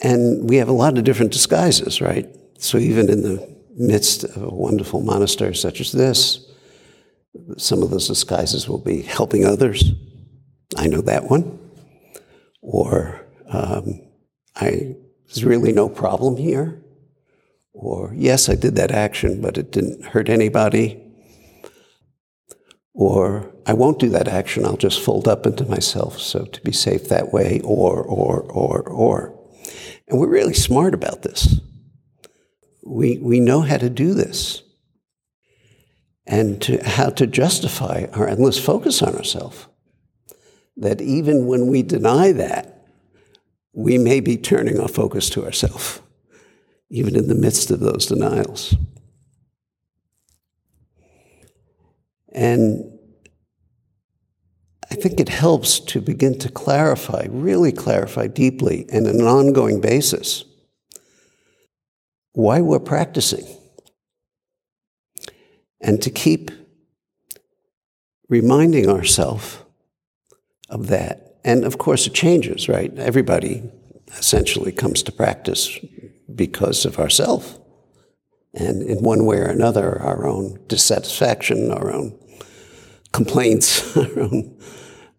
And 0.00 0.48
we 0.48 0.56
have 0.56 0.68
a 0.68 0.72
lot 0.72 0.98
of 0.98 1.04
different 1.04 1.32
disguises, 1.32 2.00
right? 2.00 2.28
So 2.58 2.78
even 2.78 3.10
in 3.10 3.22
the 3.22 3.56
midst 3.76 4.24
of 4.24 4.42
a 4.42 4.48
wonderful 4.48 5.00
monastery 5.02 5.54
such 5.54 5.80
as 5.80 5.92
this, 5.92 6.50
some 7.56 7.82
of 7.82 7.90
those 7.90 8.08
disguises 8.08 8.68
will 8.68 8.78
be 8.78 9.02
helping 9.02 9.44
others. 9.44 9.92
I 10.76 10.86
know 10.86 11.00
that 11.02 11.30
one. 11.30 11.58
Or 12.60 13.26
um, 13.48 14.00
I, 14.56 14.96
there's 15.26 15.44
really 15.44 15.72
no 15.72 15.88
problem 15.88 16.36
here. 16.36 16.82
Or 17.72 18.12
yes, 18.16 18.48
I 18.48 18.54
did 18.54 18.76
that 18.76 18.92
action, 18.92 19.40
but 19.40 19.58
it 19.58 19.72
didn't 19.72 20.04
hurt 20.04 20.28
anybody. 20.28 21.00
Or 22.94 23.52
I 23.66 23.72
won't 23.72 23.98
do 23.98 24.08
that 24.10 24.28
action, 24.28 24.64
I'll 24.64 24.76
just 24.76 25.00
fold 25.00 25.26
up 25.26 25.46
into 25.46 25.64
myself, 25.64 26.20
so 26.20 26.44
to 26.44 26.60
be 26.60 26.70
safe 26.70 27.08
that 27.08 27.32
way, 27.32 27.60
or, 27.64 28.02
or, 28.02 28.42
or, 28.42 28.82
or. 28.82 29.38
And 30.06 30.20
we're 30.20 30.28
really 30.28 30.54
smart 30.54 30.94
about 30.94 31.22
this. 31.22 31.60
We, 32.86 33.18
we 33.18 33.40
know 33.40 33.62
how 33.62 33.78
to 33.78 33.90
do 33.90 34.14
this 34.14 34.63
and 36.26 36.60
to 36.62 36.82
how 36.82 37.10
to 37.10 37.26
justify 37.26 38.06
our 38.12 38.28
endless 38.28 38.58
focus 38.62 39.02
on 39.02 39.14
ourselves. 39.14 39.66
That 40.76 41.00
even 41.00 41.46
when 41.46 41.66
we 41.68 41.82
deny 41.82 42.32
that, 42.32 42.86
we 43.72 43.98
may 43.98 44.20
be 44.20 44.36
turning 44.36 44.80
our 44.80 44.88
focus 44.88 45.28
to 45.30 45.44
ourselves, 45.44 46.00
even 46.90 47.16
in 47.16 47.28
the 47.28 47.34
midst 47.34 47.70
of 47.70 47.80
those 47.80 48.06
denials. 48.06 48.74
And 52.32 52.98
I 54.90 54.96
think 54.96 55.20
it 55.20 55.28
helps 55.28 55.80
to 55.80 56.00
begin 56.00 56.38
to 56.40 56.48
clarify, 56.48 57.26
really 57.28 57.72
clarify 57.72 58.28
deeply, 58.28 58.86
and 58.92 59.06
on 59.06 59.16
an 59.16 59.26
ongoing 59.26 59.80
basis, 59.80 60.44
why 62.32 62.60
we're 62.60 62.80
practicing 62.80 63.44
and 65.84 66.00
to 66.02 66.10
keep 66.10 66.50
reminding 68.28 68.88
ourselves 68.88 69.58
of 70.70 70.88
that. 70.88 71.36
And 71.44 71.64
of 71.64 71.76
course, 71.76 72.06
it 72.06 72.14
changes, 72.14 72.68
right? 72.68 72.92
Everybody 72.98 73.70
essentially 74.16 74.72
comes 74.72 75.02
to 75.02 75.12
practice 75.12 75.78
because 76.34 76.86
of 76.86 76.98
ourself. 76.98 77.58
And 78.54 78.82
in 78.82 79.02
one 79.02 79.26
way 79.26 79.36
or 79.36 79.46
another, 79.46 80.00
our 80.00 80.26
own 80.26 80.58
dissatisfaction, 80.68 81.70
our 81.70 81.92
own 81.92 82.18
complaints, 83.12 83.94
our 83.96 84.20
own 84.20 84.58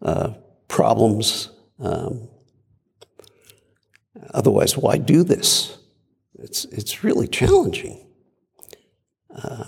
uh, 0.02 0.34
problems. 0.68 1.50
Um, 1.80 2.28
otherwise, 4.34 4.76
why 4.76 4.98
do 4.98 5.24
this? 5.24 5.78
It's, 6.40 6.66
it's 6.66 7.04
really 7.04 7.28
challenging. 7.28 8.08
Uh, 9.30 9.66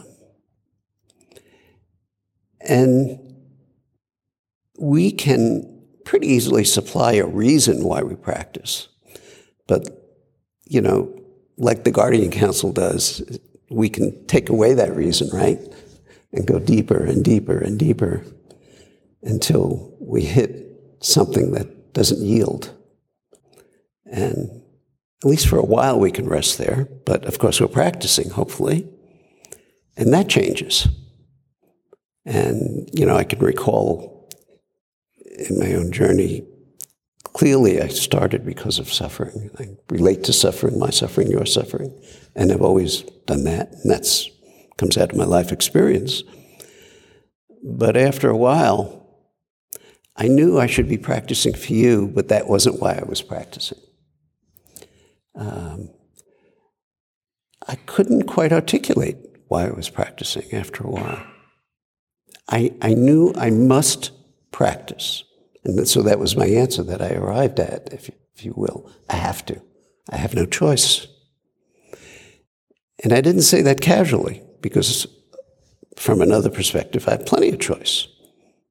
and 2.68 3.20
we 4.78 5.12
can 5.12 5.74
pretty 6.06 6.28
easily 6.28 6.64
supply 6.64 7.14
a 7.14 7.26
reason 7.26 7.84
why 7.84 8.02
we 8.04 8.16
practice. 8.16 8.88
But, 9.68 9.90
you 10.66 10.82
know, 10.82 11.14
like 11.58 11.84
the 11.84 11.92
Guardian 11.92 12.32
Council 12.32 12.72
does, 12.72 13.40
we 13.70 13.90
can 13.90 14.26
take 14.28 14.50
away 14.50 14.74
that 14.76 14.96
reason, 14.96 15.30
right? 15.34 15.60
And 16.32 16.46
go 16.46 16.60
deeper 16.60 17.04
and 17.04 17.24
deeper 17.24 17.58
and 17.58 17.80
deeper 17.80 18.24
until 19.24 19.96
we 20.00 20.22
hit 20.22 20.66
something 21.02 21.52
that 21.52 21.94
doesn't 21.94 22.22
yield. 22.22 22.74
And 24.06 24.62
at 25.24 25.30
least 25.30 25.48
for 25.48 25.58
a 25.58 25.66
while 25.66 26.00
we 26.00 26.12
can 26.12 26.28
rest 26.28 26.58
there, 26.58 26.88
but 27.06 27.26
of 27.26 27.40
course 27.40 27.60
we're 27.60 27.68
practicing, 27.68 28.30
hopefully. 28.30 28.88
And 29.98 30.14
that 30.14 30.30
changes. 30.30 30.88
And, 32.28 32.90
you 32.92 33.06
know, 33.06 33.16
I 33.16 33.24
can 33.24 33.40
recall 33.40 34.30
in 35.38 35.58
my 35.58 35.74
own 35.74 35.94
journey, 35.94 36.46
clearly 37.24 37.82
I 37.82 37.88
started 37.88 38.46
because 38.46 38.80
of 38.80 38.92
suffering. 38.92 39.50
I 39.58 39.70
relate 39.90 40.26
to 40.26 40.34
suffering, 40.34 40.78
my 40.78 40.90
suffering, 40.90 41.32
your 41.32 41.46
suffering. 41.46 41.98
And 42.36 42.52
I've 42.52 42.62
always 42.62 43.04
done 43.26 43.46
that. 43.46 43.72
And 43.72 43.90
that's 43.90 44.30
comes 44.78 44.98
out 44.98 45.12
of 45.12 45.18
my 45.18 45.24
life 45.24 45.52
experience. 45.54 46.24
But 47.64 47.96
after 47.96 48.30
a 48.30 48.38
while, 48.38 49.08
I 50.16 50.28
knew 50.28 50.60
I 50.60 50.68
should 50.68 50.90
be 50.90 50.98
practicing 50.98 51.54
for 51.54 51.74
you, 51.74 52.12
but 52.14 52.28
that 52.28 52.48
wasn't 52.48 52.82
why 52.82 52.94
I 52.94 53.04
was 53.08 53.22
practicing. 53.22 53.80
Um, 55.34 55.90
I 57.68 57.76
couldn't 57.76 58.24
quite 58.24 58.52
articulate 58.52 59.18
why 59.48 59.68
I 59.68 59.72
was 59.72 59.90
practicing 59.90 60.54
after 60.54 60.84
a 60.84 60.90
while. 60.92 61.24
I, 62.50 62.74
I 62.82 62.94
knew 62.94 63.34
I 63.36 63.50
must 63.50 64.12
practice. 64.52 65.24
And 65.64 65.88
so 65.88 66.02
that 66.02 66.20
was 66.20 66.38
my 66.38 66.48
answer 66.48 66.84
that 66.84 67.02
I 67.02 67.10
arrived 67.10 67.60
at, 67.60 67.94
if, 67.94 68.10
if 68.36 68.46
you 68.46 68.54
will. 68.56 68.90
I 69.10 69.16
have 69.16 69.46
to. 69.48 69.62
I 70.10 70.18
have 70.18 70.34
no 70.34 70.46
choice. 70.46 71.08
And 73.04 73.12
I 73.14 73.22
didn't 73.22 73.42
say 73.42 73.62
that 73.64 73.82
casually, 73.82 74.44
because 74.62 75.08
from 75.98 76.22
another 76.22 76.50
perspective, 76.50 77.08
I 77.08 77.12
had 77.12 77.26
plenty 77.26 77.50
of 77.50 77.60
choice. 77.60 78.08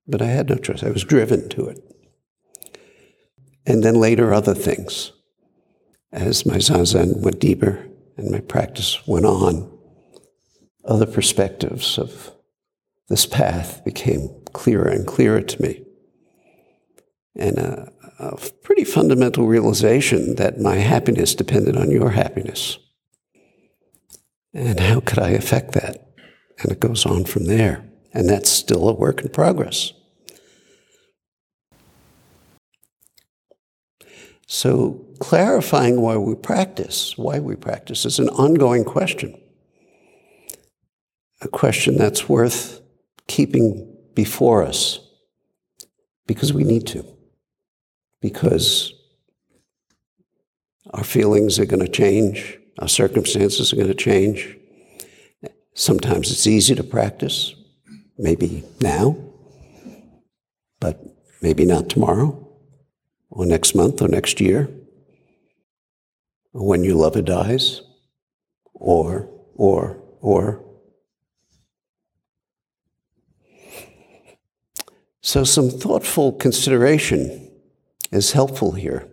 But 0.09 0.23
I 0.23 0.27
had 0.27 0.49
no 0.49 0.57
choice. 0.57 0.83
I 0.83 0.91
was 0.91 1.05
driven 1.05 1.49
to 1.51 1.69
it. 1.69 1.83
And 3.67 3.83
then 3.83 3.97
later, 3.97 4.33
other 4.33 4.55
things. 4.55 5.13
As 6.13 6.47
my 6.47 6.57
zazen 6.57 7.21
went 7.21 7.41
deeper 7.41 7.87
and 8.17 8.31
my 8.31 8.41
practice 8.41 9.07
went 9.07 9.27
on, 9.27 9.71
other 10.85 11.07
perspectives 11.07 11.99
of 11.99 12.33
this 13.09 13.27
path 13.27 13.85
became 13.85 14.29
clearer 14.53 14.89
and 14.89 15.07
clearer 15.07 15.41
to 15.41 15.63
me. 15.63 15.85
And 17.37 17.59
a, 17.59 17.93
a 18.19 18.37
pretty 18.63 18.85
fundamental 18.85 19.47
realization 19.47 20.37
that 20.37 20.59
my 20.59 20.77
happiness 20.77 21.35
depended 21.35 21.77
on 21.77 21.91
your 21.91 22.11
happiness. 22.11 22.79
And 24.55 24.81
how 24.81 25.01
could 25.01 25.19
I 25.19 25.31
affect 25.31 25.73
that? 25.73 26.09
And 26.59 26.73
it 26.73 26.81
goes 26.81 27.05
on 27.05 27.25
from 27.25 27.45
there. 27.45 27.85
And 28.15 28.29
that's 28.29 28.49
still 28.49 28.89
a 28.89 28.95
work 28.95 29.21
in 29.21 29.29
progress. 29.29 29.93
So, 34.49 35.05
clarifying 35.19 36.01
why 36.01 36.17
we 36.17 36.37
practice, 36.37 37.19
why 37.19 37.41
we 37.41 37.57
practice, 37.57 38.07
is 38.07 38.19
an 38.19 38.29
ongoing 38.31 38.85
question. 38.85 39.39
A 41.43 41.49
question 41.49 41.99
that's 41.99 42.29
worth 42.29 42.81
keeping 43.27 43.97
before 44.15 44.63
us 44.63 45.01
because 46.27 46.53
we 46.53 46.65
need 46.65 46.87
to, 46.89 47.05
because 48.21 48.93
our 50.93 51.05
feelings 51.05 51.59
are 51.59 51.67
going 51.67 51.85
to 51.85 51.91
change, 51.91 52.59
our 52.79 52.89
circumstances 52.89 53.73
are 53.73 53.77
going 53.77 53.89
to 53.89 53.95
change. 53.95 54.57
Sometimes 55.75 56.31
it's 56.31 56.47
easy 56.47 56.75
to 56.75 56.85
practice, 56.85 57.55
maybe 58.19 58.65
now, 58.81 59.17
but 60.81 61.01
maybe 61.43 61.65
not 61.65 61.89
tomorrow, 61.89 62.43
or 63.31 63.45
next 63.45 63.75
month, 63.75 64.01
or 64.01 64.09
next 64.09 64.41
year, 64.41 64.71
or 66.53 66.67
when 66.67 66.83
your 66.83 66.95
lover 66.95 67.23
dies, 67.23 67.83
or, 68.73 69.29
or, 69.55 70.03
or. 70.21 70.66
So, 75.27 75.43
some 75.43 75.71
thoughtful 75.71 76.31
consideration 76.31 77.51
is 78.13 78.31
helpful 78.31 78.71
here. 78.71 79.09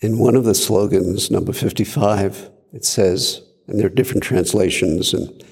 In 0.00 0.20
one 0.20 0.36
of 0.36 0.44
the 0.44 0.54
slogans, 0.54 1.28
number 1.28 1.52
55, 1.52 2.50
it 2.72 2.84
says, 2.84 3.42
and 3.66 3.80
there 3.80 3.86
are 3.86 3.96
different 3.96 4.22
translations, 4.22 5.12
and 5.12 5.44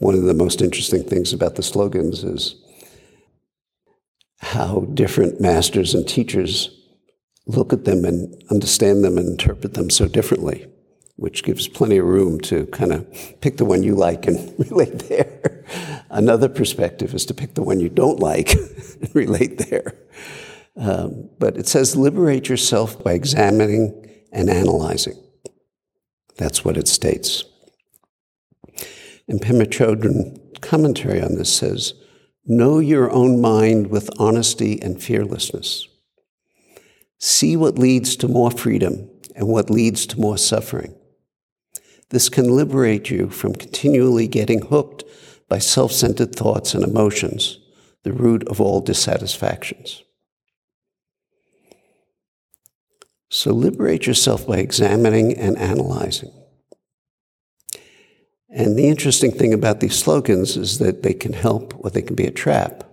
one 0.00 0.16
of 0.16 0.24
the 0.24 0.34
most 0.34 0.62
interesting 0.62 1.04
things 1.04 1.32
about 1.32 1.54
the 1.54 1.62
slogans 1.62 2.24
is 2.24 2.56
how 4.40 4.80
different 4.94 5.40
masters 5.40 5.94
and 5.94 6.08
teachers 6.08 6.76
look 7.46 7.72
at 7.72 7.84
them 7.84 8.04
and 8.04 8.42
understand 8.50 9.04
them 9.04 9.16
and 9.16 9.28
interpret 9.28 9.74
them 9.74 9.90
so 9.90 10.08
differently, 10.08 10.66
which 11.14 11.44
gives 11.44 11.68
plenty 11.68 11.98
of 11.98 12.06
room 12.06 12.40
to 12.40 12.66
kind 12.66 12.92
of 12.92 13.06
pick 13.40 13.58
the 13.58 13.64
one 13.64 13.84
you 13.84 13.94
like 13.94 14.26
and 14.26 14.52
relate 14.70 14.98
there. 15.08 15.57
Another 16.10 16.48
perspective 16.48 17.14
is 17.14 17.26
to 17.26 17.34
pick 17.34 17.54
the 17.54 17.62
one 17.62 17.80
you 17.80 17.88
don't 17.88 18.20
like 18.20 18.54
and 19.00 19.14
relate 19.14 19.58
there. 19.58 19.94
Um, 20.76 21.30
but 21.38 21.56
it 21.56 21.66
says, 21.66 21.96
liberate 21.96 22.48
yourself 22.48 23.02
by 23.02 23.12
examining 23.12 24.08
and 24.32 24.48
analyzing. 24.48 25.20
That's 26.36 26.64
what 26.64 26.76
it 26.76 26.86
states. 26.86 27.44
And 29.26 29.40
Pema 29.40 29.66
Chodron 29.66 30.60
commentary 30.60 31.20
on 31.20 31.34
this 31.34 31.52
says, 31.52 31.94
know 32.46 32.78
your 32.78 33.10
own 33.10 33.40
mind 33.40 33.88
with 33.88 34.08
honesty 34.18 34.80
and 34.80 35.02
fearlessness. 35.02 35.86
See 37.18 37.56
what 37.56 37.78
leads 37.78 38.16
to 38.16 38.28
more 38.28 38.50
freedom 38.50 39.10
and 39.34 39.48
what 39.48 39.70
leads 39.70 40.06
to 40.06 40.20
more 40.20 40.38
suffering. 40.38 40.94
This 42.10 42.28
can 42.28 42.56
liberate 42.56 43.10
you 43.10 43.28
from 43.28 43.54
continually 43.54 44.28
getting 44.28 44.62
hooked 44.62 45.04
by 45.48 45.58
self 45.58 45.92
centered 45.92 46.34
thoughts 46.34 46.74
and 46.74 46.84
emotions, 46.84 47.58
the 48.04 48.12
root 48.12 48.46
of 48.48 48.60
all 48.60 48.80
dissatisfactions. 48.80 50.02
So 53.30 53.52
liberate 53.52 54.06
yourself 54.06 54.46
by 54.46 54.58
examining 54.58 55.36
and 55.36 55.56
analyzing. 55.58 56.32
And 58.50 58.78
the 58.78 58.88
interesting 58.88 59.30
thing 59.30 59.52
about 59.52 59.80
these 59.80 59.98
slogans 59.98 60.56
is 60.56 60.78
that 60.78 61.02
they 61.02 61.12
can 61.12 61.34
help 61.34 61.74
or 61.84 61.90
they 61.90 62.00
can 62.00 62.16
be 62.16 62.26
a 62.26 62.30
trap. 62.30 62.84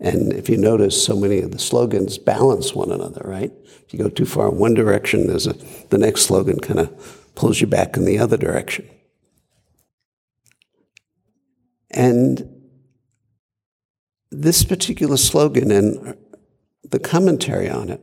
And 0.00 0.32
if 0.32 0.48
you 0.48 0.56
notice, 0.56 1.04
so 1.04 1.16
many 1.16 1.40
of 1.40 1.50
the 1.50 1.58
slogans 1.58 2.18
balance 2.18 2.72
one 2.72 2.92
another, 2.92 3.22
right? 3.24 3.52
If 3.84 3.92
you 3.92 3.98
go 3.98 4.08
too 4.08 4.26
far 4.26 4.48
in 4.48 4.58
one 4.58 4.74
direction, 4.74 5.26
there's 5.26 5.48
a, 5.48 5.54
the 5.88 5.98
next 5.98 6.22
slogan 6.22 6.60
kind 6.60 6.78
of 6.78 7.32
pulls 7.34 7.60
you 7.60 7.66
back 7.66 7.96
in 7.96 8.04
the 8.04 8.18
other 8.20 8.36
direction. 8.36 8.88
And 11.90 12.54
this 14.30 14.64
particular 14.64 15.16
slogan 15.16 15.70
and 15.70 16.16
the 16.82 16.98
commentary 16.98 17.68
on 17.68 17.88
it 17.88 18.00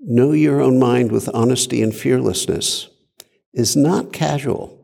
know 0.00 0.32
your 0.32 0.60
own 0.60 0.78
mind 0.78 1.10
with 1.10 1.28
honesty 1.34 1.82
and 1.82 1.94
fearlessness 1.94 2.88
is 3.52 3.74
not 3.74 4.12
casual. 4.12 4.78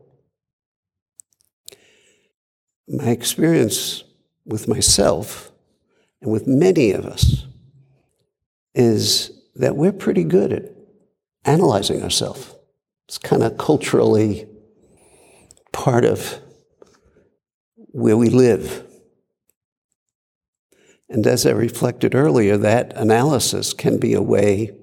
My 2.88 3.09
experience 3.09 4.03
with 4.44 4.66
myself 4.66 5.53
and 6.20 6.33
with 6.33 6.46
many 6.46 6.90
of 6.92 7.05
us 7.05 7.46
is 8.75 9.31
that 9.55 9.77
we're 9.77 9.92
pretty 9.92 10.25
good 10.25 10.53
at 10.53 10.72
analyzing 11.44 12.03
ourselves. 12.03 12.55
It's 13.07 13.18
kind 13.18 13.42
of 13.42 13.59
culturally 13.59 14.48
part 15.72 16.05
of 16.05 16.40
where 17.92 18.16
we 18.16 18.28
live. 18.28 18.87
And 21.09 21.26
as 21.26 21.46
I 21.46 21.50
reflected 21.50 22.14
earlier, 22.14 22.57
that 22.57 22.96
analysis 22.96 23.72
can 23.74 23.98
be 23.98 24.14
a 24.14 24.22
way 24.22 24.74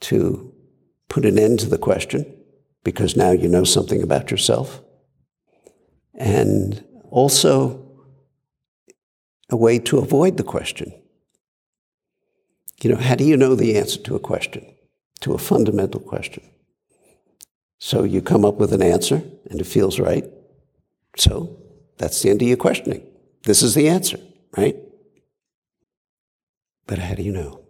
to 0.00 0.54
put 1.08 1.24
an 1.24 1.38
end 1.38 1.58
to 1.60 1.68
the 1.68 1.76
question 1.76 2.24
because 2.84 3.16
now 3.16 3.32
you 3.32 3.48
know 3.48 3.64
something 3.64 4.02
about 4.02 4.30
yourself. 4.30 4.80
And 6.14 6.84
also 7.10 7.84
a 9.50 9.56
way 9.56 9.78
to 9.80 9.98
avoid 9.98 10.36
the 10.36 10.44
question. 10.44 10.92
You 12.82 12.90
know, 12.90 13.00
how 13.00 13.16
do 13.16 13.24
you 13.24 13.36
know 13.36 13.54
the 13.54 13.76
answer 13.76 14.00
to 14.02 14.14
a 14.14 14.20
question, 14.20 14.64
to 15.20 15.34
a 15.34 15.38
fundamental 15.38 16.00
question? 16.00 16.44
So 17.78 18.04
you 18.04 18.22
come 18.22 18.44
up 18.44 18.56
with 18.56 18.72
an 18.72 18.82
answer 18.82 19.22
and 19.50 19.60
it 19.60 19.66
feels 19.66 19.98
right. 19.98 20.24
So 21.16 21.60
that's 22.00 22.22
the 22.22 22.30
end 22.30 22.40
of 22.40 22.48
your 22.48 22.56
questioning. 22.56 23.06
This 23.42 23.62
is 23.62 23.74
the 23.74 23.86
answer, 23.86 24.18
right? 24.56 24.74
But 26.86 26.98
how 26.98 27.14
do 27.14 27.22
you 27.22 27.30
know? 27.30 27.60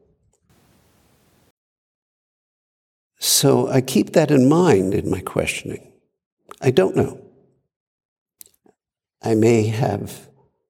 So 3.19 3.67
I 3.69 3.81
keep 3.81 4.13
that 4.13 4.31
in 4.31 4.49
mind 4.49 4.95
in 4.95 5.11
my 5.11 5.21
questioning. 5.21 5.93
I 6.61 6.71
don't 6.71 6.95
know. 6.95 7.21
I 9.21 9.35
may 9.35 9.67
have 9.67 10.29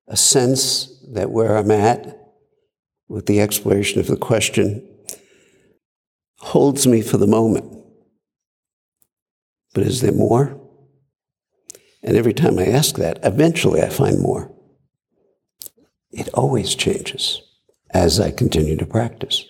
a 0.09 0.17
sense 0.17 1.05
that 1.13 1.31
where 1.31 1.59
I'm 1.59 1.71
at 1.71 2.19
with 3.09 3.27
the 3.27 3.43
exploration 3.43 4.01
of 4.01 4.07
the 4.07 4.17
question 4.17 4.89
holds 6.39 6.87
me 6.87 7.03
for 7.03 7.19
the 7.19 7.27
moment. 7.27 7.77
But 9.75 9.85
is 9.85 10.01
there 10.01 10.13
more? 10.13 10.60
And 12.03 12.17
every 12.17 12.33
time 12.33 12.59
I 12.59 12.67
ask 12.67 12.97
that, 12.97 13.19
eventually 13.23 13.83
I 13.83 13.91
find 13.91 14.21
more. 14.21 14.53
It 16.11 16.29
always 16.35 16.75
changes 16.75 17.43
as 17.93 18.19
I 18.19 18.31
continue 18.31 18.77
to 18.77 18.87
practice. 18.87 19.45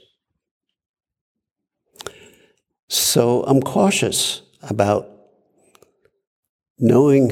So 2.89 3.45
I'm 3.45 3.61
cautious 3.61 4.43
about 4.63 5.09
knowing 6.79 7.31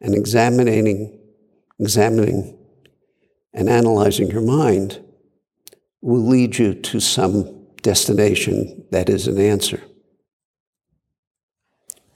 and 0.00 0.14
examining, 0.14 1.20
examining 1.78 2.58
and 3.54 3.68
analyzing 3.68 4.30
your 4.30 4.42
mind 4.42 5.00
will 6.00 6.26
lead 6.26 6.58
you 6.58 6.74
to 6.74 7.00
some 7.00 7.66
destination 7.82 8.84
that 8.90 9.08
is 9.08 9.26
an 9.26 9.38
answer. 9.38 9.82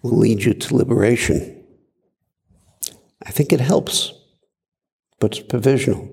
Will 0.02 0.18
lead 0.18 0.42
you 0.42 0.54
to 0.54 0.76
liberation. 0.76 1.61
I 3.24 3.30
think 3.30 3.52
it 3.52 3.60
helps, 3.60 4.12
but 5.20 5.38
it's 5.38 5.46
provisional. 5.46 6.08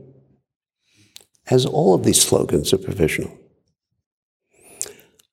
As 1.49 1.65
all 1.65 1.93
of 1.93 2.03
these 2.03 2.21
slogans 2.21 2.73
are 2.73 2.77
provisional 2.77 3.39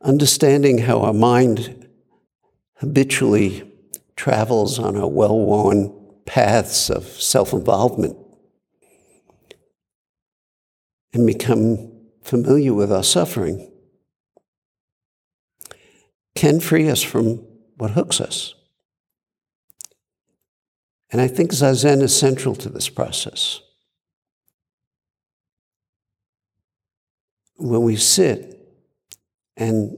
understanding 0.06 0.78
how 0.78 1.00
our 1.00 1.12
mind 1.12 1.88
habitually 2.76 3.70
travels 4.14 4.78
on 4.78 4.96
our 4.96 5.08
well 5.08 5.36
worn 5.36 5.92
paths 6.24 6.88
of 6.88 7.04
self 7.04 7.52
involvement 7.52 8.16
and 11.12 11.26
become 11.26 11.92
familiar 12.22 12.72
with 12.72 12.92
our 12.92 13.02
suffering 13.02 13.70
can 16.34 16.60
free 16.60 16.88
us 16.88 17.02
from 17.02 17.36
what 17.76 17.92
hooks 17.92 18.20
us. 18.20 18.54
And 21.10 21.20
I 21.20 21.28
think 21.28 21.52
Zazen 21.52 22.02
is 22.02 22.18
central 22.18 22.54
to 22.56 22.68
this 22.68 22.88
process. 22.88 23.60
When 27.56 27.82
we 27.82 27.96
sit 27.96 28.56
and 29.56 29.96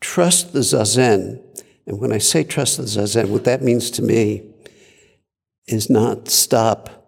trust 0.00 0.52
the 0.52 0.60
zazen. 0.60 1.42
And 1.86 1.98
when 2.00 2.12
I 2.12 2.18
say 2.18 2.44
trust 2.44 2.76
the 2.78 2.84
zazen, 2.84 3.28
what 3.28 3.44
that 3.44 3.62
means 3.62 3.90
to 3.92 4.02
me 4.02 4.42
is 5.66 5.90
not 5.90 6.28
stop 6.28 6.98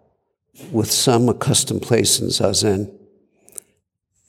with 0.71 0.91
some 0.91 1.29
accustomed 1.29 1.81
place 1.81 2.19
in 2.19 2.27
Zazen 2.27 2.93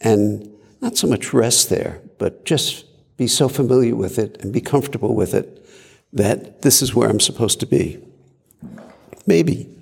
and 0.00 0.50
not 0.80 0.96
so 0.96 1.06
much 1.06 1.34
rest 1.34 1.68
there, 1.68 2.00
but 2.18 2.44
just 2.44 2.86
be 3.16 3.26
so 3.26 3.48
familiar 3.48 3.94
with 3.94 4.18
it 4.18 4.40
and 4.40 4.52
be 4.52 4.60
comfortable 4.60 5.14
with 5.14 5.34
it 5.34 5.66
that 6.12 6.62
this 6.62 6.80
is 6.80 6.94
where 6.94 7.08
I'm 7.08 7.20
supposed 7.20 7.60
to 7.60 7.66
be. 7.66 8.02
Maybe. 9.26 9.78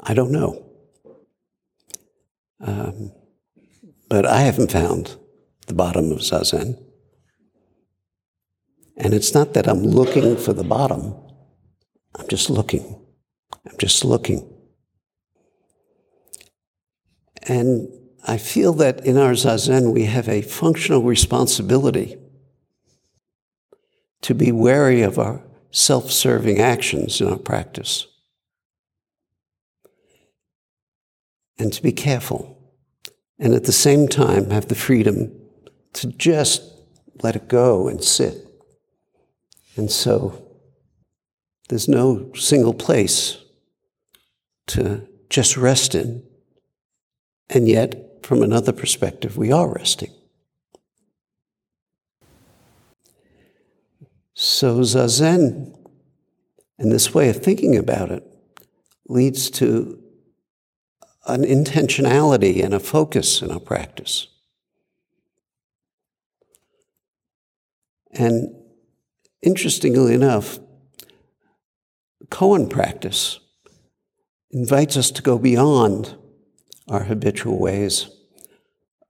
I 0.00 0.14
don't 0.14 0.32
know. 0.32 0.64
Um, 2.60 3.12
but 4.08 4.26
I 4.26 4.40
haven't 4.40 4.72
found 4.72 5.16
the 5.66 5.74
bottom 5.74 6.10
of 6.10 6.18
Zazen. 6.18 6.82
And 8.96 9.14
it's 9.14 9.32
not 9.32 9.54
that 9.54 9.68
I'm 9.68 9.84
looking 9.84 10.36
for 10.36 10.52
the 10.52 10.64
bottom, 10.64 11.14
I'm 12.16 12.26
just 12.26 12.50
looking. 12.50 13.00
I'm 13.64 13.76
just 13.78 14.04
looking. 14.04 14.52
And 17.42 17.88
I 18.26 18.36
feel 18.38 18.72
that 18.74 19.06
in 19.06 19.16
our 19.16 19.32
Zazen, 19.32 19.92
we 19.92 20.04
have 20.04 20.28
a 20.28 20.42
functional 20.42 21.02
responsibility 21.02 22.18
to 24.22 24.34
be 24.34 24.50
wary 24.50 25.02
of 25.02 25.18
our 25.18 25.44
self 25.70 26.10
serving 26.10 26.58
actions 26.58 27.20
in 27.20 27.28
our 27.28 27.38
practice. 27.38 28.07
And 31.58 31.72
to 31.72 31.82
be 31.82 31.92
careful. 31.92 32.56
And 33.38 33.54
at 33.54 33.64
the 33.64 33.72
same 33.72 34.08
time, 34.08 34.50
have 34.50 34.68
the 34.68 34.74
freedom 34.74 35.32
to 35.94 36.08
just 36.08 36.62
let 37.22 37.36
it 37.36 37.48
go 37.48 37.88
and 37.88 38.02
sit. 38.02 38.36
And 39.76 39.90
so 39.90 40.44
there's 41.68 41.88
no 41.88 42.32
single 42.34 42.74
place 42.74 43.38
to 44.68 45.06
just 45.30 45.56
rest 45.56 45.94
in. 45.94 46.22
And 47.50 47.68
yet, 47.68 48.24
from 48.24 48.42
another 48.42 48.72
perspective, 48.72 49.36
we 49.36 49.52
are 49.52 49.72
resting. 49.72 50.12
So, 54.34 54.80
Zazen, 54.80 55.74
and 56.78 56.92
this 56.92 57.14
way 57.14 57.28
of 57.28 57.42
thinking 57.42 57.76
about 57.76 58.10
it, 58.10 58.24
leads 59.08 59.50
to 59.50 59.97
an 61.28 61.44
intentionality 61.44 62.64
and 62.64 62.72
a 62.74 62.80
focus 62.80 63.42
in 63.42 63.50
our 63.50 63.60
practice. 63.60 64.28
And 68.12 68.54
interestingly 69.42 70.14
enough, 70.14 70.58
koan 72.30 72.68
practice 72.68 73.40
invites 74.50 74.96
us 74.96 75.10
to 75.10 75.22
go 75.22 75.38
beyond 75.38 76.16
our 76.88 77.04
habitual 77.04 77.58
ways 77.58 78.08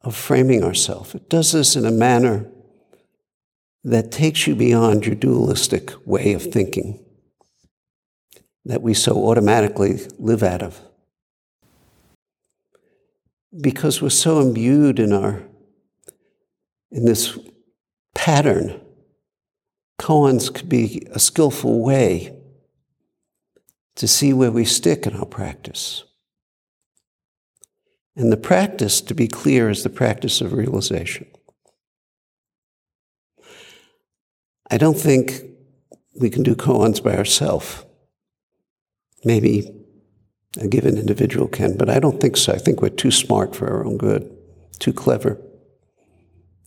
of 0.02 0.16
framing 0.16 0.64
ourselves. 0.64 1.14
It 1.14 1.28
does 1.28 1.52
this 1.52 1.76
in 1.76 1.86
a 1.86 1.92
manner 1.92 2.50
that 3.84 4.10
takes 4.10 4.46
you 4.46 4.56
beyond 4.56 5.06
your 5.06 5.14
dualistic 5.14 5.92
way 6.04 6.32
of 6.32 6.42
thinking 6.42 7.04
that 8.64 8.82
we 8.82 8.92
so 8.92 9.28
automatically 9.28 10.00
live 10.18 10.42
out 10.42 10.62
of. 10.62 10.80
Because 13.60 14.02
we're 14.02 14.10
so 14.10 14.40
imbued 14.40 14.98
in 14.98 15.12
our 15.12 15.42
in 16.90 17.04
this 17.04 17.38
pattern, 18.14 18.80
koans 19.98 20.52
could 20.52 20.68
be 20.68 21.06
a 21.10 21.18
skillful 21.18 21.82
way 21.82 22.34
to 23.96 24.08
see 24.08 24.32
where 24.32 24.50
we 24.50 24.64
stick 24.64 25.06
in 25.06 25.14
our 25.14 25.26
practice. 25.26 26.04
And 28.16 28.32
the 28.32 28.36
practice, 28.36 29.00
to 29.02 29.14
be 29.14 29.28
clear, 29.28 29.70
is 29.70 29.82
the 29.82 29.90
practice 29.90 30.40
of 30.40 30.52
realization. 30.52 31.26
I 34.70 34.76
don't 34.76 34.98
think 34.98 35.42
we 36.20 36.30
can 36.30 36.42
do 36.42 36.54
koans 36.54 37.02
by 37.02 37.16
ourselves. 37.16 37.84
Maybe 39.24 39.77
a 40.56 40.66
given 40.66 40.96
individual 40.96 41.46
can, 41.46 41.76
but 41.76 41.90
I 41.90 42.00
don't 42.00 42.20
think 42.20 42.36
so. 42.36 42.52
I 42.52 42.58
think 42.58 42.80
we're 42.80 42.88
too 42.88 43.10
smart 43.10 43.54
for 43.54 43.68
our 43.68 43.84
own 43.84 43.98
good, 43.98 44.34
too 44.78 44.92
clever. 44.92 45.38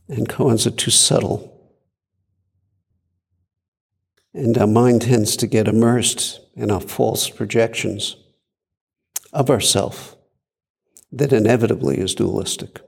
And 0.07 0.29
koans 0.29 0.67
are 0.67 0.71
too 0.71 0.91
subtle. 0.91 1.47
And 4.33 4.57
our 4.57 4.67
mind 4.67 5.03
tends 5.03 5.35
to 5.37 5.47
get 5.47 5.67
immersed 5.67 6.39
in 6.55 6.69
our 6.69 6.79
false 6.79 7.29
projections 7.29 8.15
of 9.33 9.49
ourself 9.49 10.15
that 11.11 11.33
inevitably 11.33 11.97
is 11.97 12.15
dualistic. 12.15 12.81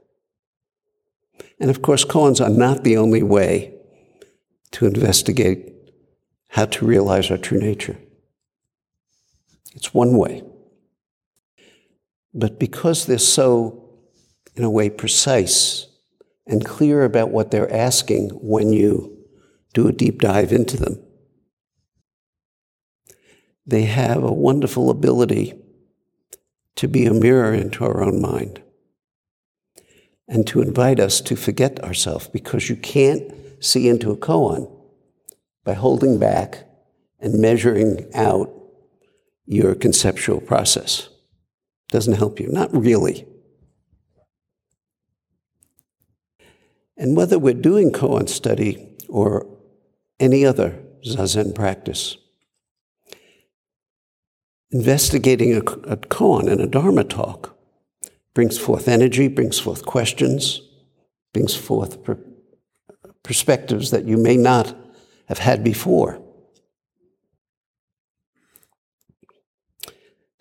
And 1.60 1.70
of 1.70 1.82
course, 1.82 2.04
koans 2.04 2.44
are 2.44 2.50
not 2.50 2.84
the 2.84 2.96
only 2.96 3.22
way 3.22 3.74
to 4.72 4.86
investigate 4.86 5.72
how 6.48 6.66
to 6.66 6.86
realize 6.86 7.30
our 7.30 7.36
true 7.36 7.58
nature. 7.58 7.98
It's 9.74 9.92
one 9.92 10.16
way. 10.16 10.42
But 12.34 12.58
because 12.58 13.06
they're 13.06 13.18
so, 13.18 13.88
in 14.56 14.64
a 14.64 14.70
way, 14.70 14.90
precise 14.90 15.86
and 16.46 16.64
clear 16.64 17.04
about 17.04 17.30
what 17.30 17.50
they're 17.50 17.72
asking 17.72 18.30
when 18.30 18.72
you 18.72 19.16
do 19.72 19.88
a 19.88 19.92
deep 19.92 20.20
dive 20.20 20.52
into 20.52 20.76
them, 20.76 21.00
they 23.66 23.82
have 23.82 24.22
a 24.22 24.32
wonderful 24.32 24.90
ability 24.90 25.54
to 26.76 26.88
be 26.88 27.06
a 27.06 27.14
mirror 27.14 27.54
into 27.54 27.84
our 27.84 28.02
own 28.02 28.20
mind 28.20 28.60
and 30.28 30.46
to 30.46 30.60
invite 30.60 30.98
us 30.98 31.20
to 31.20 31.36
forget 31.36 31.82
ourselves 31.84 32.28
because 32.28 32.68
you 32.68 32.76
can't 32.76 33.32
see 33.60 33.88
into 33.88 34.10
a 34.10 34.16
koan 34.16 34.70
by 35.64 35.74
holding 35.74 36.18
back 36.18 36.66
and 37.20 37.40
measuring 37.40 38.10
out 38.14 38.50
your 39.46 39.74
conceptual 39.74 40.40
process. 40.40 41.08
Doesn't 41.94 42.14
help 42.14 42.40
you, 42.40 42.48
not 42.50 42.76
really. 42.76 43.24
And 46.96 47.16
whether 47.16 47.38
we're 47.38 47.54
doing 47.54 47.92
koan 47.92 48.28
study 48.28 48.96
or 49.08 49.46
any 50.18 50.44
other 50.44 50.82
zazen 51.06 51.54
practice, 51.54 52.16
investigating 54.72 55.54
a, 55.54 55.58
a 55.58 55.96
koan 55.96 56.50
and 56.50 56.60
a 56.60 56.66
dharma 56.66 57.04
talk 57.04 57.56
brings 58.34 58.58
forth 58.58 58.88
energy, 58.88 59.28
brings 59.28 59.60
forth 59.60 59.86
questions, 59.86 60.62
brings 61.32 61.54
forth 61.54 62.02
per- 62.02 62.18
perspectives 63.22 63.92
that 63.92 64.04
you 64.04 64.16
may 64.16 64.36
not 64.36 64.76
have 65.28 65.38
had 65.38 65.62
before. 65.62 66.20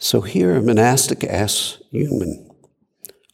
So 0.04 0.20
here 0.20 0.58
a 0.58 0.62
monastic 0.62 1.24
asks 1.24 1.82
Yunmen, 1.94 2.54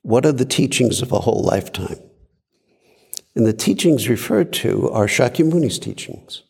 what 0.03 0.23
are 0.23 0.31
the 0.31 0.45
teachings 0.45 1.01
of 1.01 1.11
a 1.11 1.21
whole 1.21 1.43
lifetime? 1.43 1.99
And 3.33 3.47
the 3.47 3.53
teachings 3.53 4.07
referred 4.07 4.53
to 4.53 4.87
are 4.91 5.07
Shakyamuni's 5.07 5.79
teachings. 5.79 6.43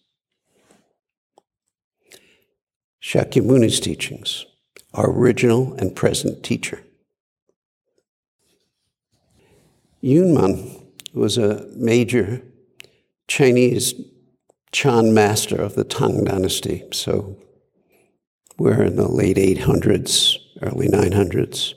Shakyamuni's 3.02 3.80
teachings, 3.80 4.46
our 4.94 5.10
original 5.10 5.74
and 5.76 5.96
present 5.96 6.44
teacher. 6.44 6.84
Yunmen 10.04 10.84
was 11.14 11.38
a 11.38 11.66
major 11.78 12.42
Chinese 13.30 13.94
Chan 14.74 15.14
master 15.14 15.62
of 15.62 15.76
the 15.76 15.86
Tang 15.86 16.26
dynasty. 16.26 16.84
So 16.92 17.38
we're 18.60 18.84
in 18.84 18.98
the 18.98 19.08
late 19.08 19.38
800s, 19.38 20.36
early 20.62 20.88
900s. 20.90 21.74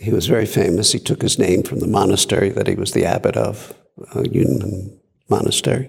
He 0.00 0.10
was 0.10 0.26
very 0.26 0.46
famous. 0.46 0.92
He 0.92 0.98
took 0.98 1.22
his 1.22 1.38
name 1.38 1.62
from 1.62 1.78
the 1.78 1.86
monastery 1.86 2.50
that 2.50 2.66
he 2.66 2.74
was 2.74 2.92
the 2.92 3.04
abbot 3.04 3.36
of, 3.36 3.72
uh, 4.14 4.22
Yunmen 4.22 4.98
Monastery. 5.28 5.88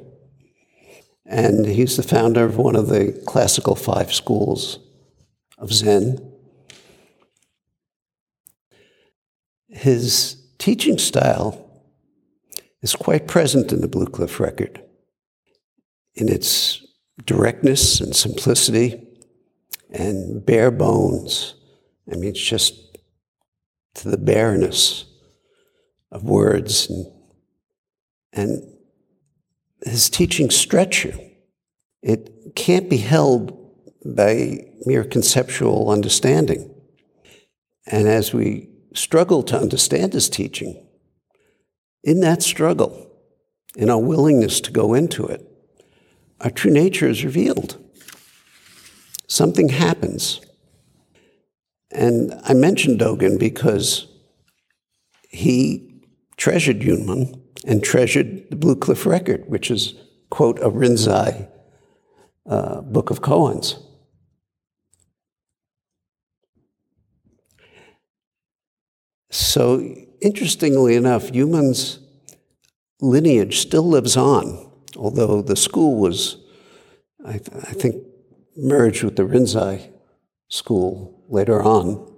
And 1.25 1.65
he's 1.65 1.97
the 1.97 2.03
founder 2.03 2.45
of 2.45 2.57
one 2.57 2.75
of 2.75 2.87
the 2.87 3.19
classical 3.25 3.75
five 3.75 4.13
schools 4.13 4.77
of 5.57 5.73
Zen. 5.73 6.19
His 9.69 10.37
teaching 10.59 10.99
style 10.99 11.67
is 12.83 12.95
quite 12.95 13.27
present 13.27 13.71
in 13.71 13.81
the 13.81 13.87
Blue 13.87 14.05
Cliff 14.05 14.39
record 14.39 14.83
in 16.13 16.29
its 16.29 16.85
directness 17.25 17.99
and 17.99 18.15
simplicity 18.15 19.07
and 19.93 20.45
bare 20.45 20.71
bones. 20.71 21.55
I 22.11 22.15
mean, 22.15 22.31
it's 22.31 22.41
just 22.41 22.97
to 23.95 24.09
the 24.09 24.17
bareness 24.17 25.05
of 26.11 26.23
words 26.23 26.89
and, 26.89 27.05
and 28.33 28.73
his 29.85 30.09
teachings 30.09 30.55
stretch 30.55 31.05
you. 31.05 31.13
It 32.01 32.55
can't 32.55 32.89
be 32.89 32.97
held 32.97 33.57
by 34.05 34.65
mere 34.85 35.03
conceptual 35.03 35.89
understanding. 35.89 36.73
And 37.87 38.07
as 38.07 38.33
we 38.33 38.69
struggle 38.93 39.43
to 39.43 39.57
understand 39.57 40.13
his 40.13 40.29
teaching, 40.29 40.87
in 42.03 42.19
that 42.19 42.43
struggle, 42.43 43.09
in 43.75 43.89
our 43.89 44.01
willingness 44.01 44.59
to 44.61 44.71
go 44.71 44.93
into 44.93 45.25
it, 45.25 45.45
our 46.41 46.49
true 46.49 46.71
nature 46.71 47.07
is 47.07 47.23
revealed. 47.23 47.82
Something 49.27 49.69
happens. 49.69 50.41
And 51.91 52.33
I 52.43 52.53
mentioned 52.53 52.99
Dogen 52.99 53.39
because 53.39 54.07
he 55.29 56.01
treasured 56.37 56.79
Yunmen 56.79 57.39
and 57.65 57.83
treasured 57.83 58.49
the 58.49 58.55
Blue 58.55 58.75
Cliff 58.75 59.05
Record, 59.05 59.47
which 59.47 59.69
is, 59.71 59.95
quote, 60.29 60.59
a 60.59 60.69
Rinzai 60.69 61.47
uh, 62.47 62.81
book 62.81 63.09
of 63.09 63.21
koans. 63.21 63.81
So, 69.29 69.79
interestingly 70.21 70.95
enough, 70.95 71.31
Yunmen's 71.31 71.99
lineage 73.01 73.59
still 73.59 73.87
lives 73.87 74.15
on, 74.15 74.71
although 74.95 75.41
the 75.41 75.55
school 75.55 75.95
was, 75.95 76.37
I, 77.25 77.33
th- 77.33 77.49
I 77.53 77.73
think, 77.73 78.03
merged 78.57 79.03
with 79.03 79.15
the 79.15 79.23
Rinzai 79.23 79.91
school 80.47 81.23
later 81.27 81.61
on. 81.61 82.11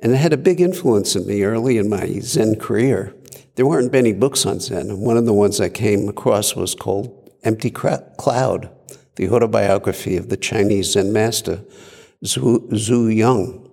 And 0.00 0.12
it 0.12 0.16
had 0.16 0.32
a 0.32 0.38
big 0.38 0.60
influence 0.60 1.16
in 1.16 1.26
me 1.26 1.42
early 1.42 1.78
in 1.78 1.88
my 1.88 2.20
Zen 2.20 2.56
career. 2.56 3.14
There 3.54 3.66
weren't 3.66 3.92
many 3.92 4.12
books 4.12 4.44
on 4.44 4.60
Zen, 4.60 4.90
and 4.90 5.00
one 5.00 5.16
of 5.16 5.24
the 5.24 5.32
ones 5.32 5.60
I 5.60 5.70
came 5.70 6.08
across 6.08 6.54
was 6.54 6.74
called 6.74 7.30
Empty 7.42 7.70
Cloud, 7.70 8.70
the 9.16 9.30
autobiography 9.30 10.16
of 10.16 10.28
the 10.28 10.36
Chinese 10.36 10.92
Zen 10.92 11.12
master 11.12 11.64
Zhu, 12.24 12.68
Zhu 12.70 13.70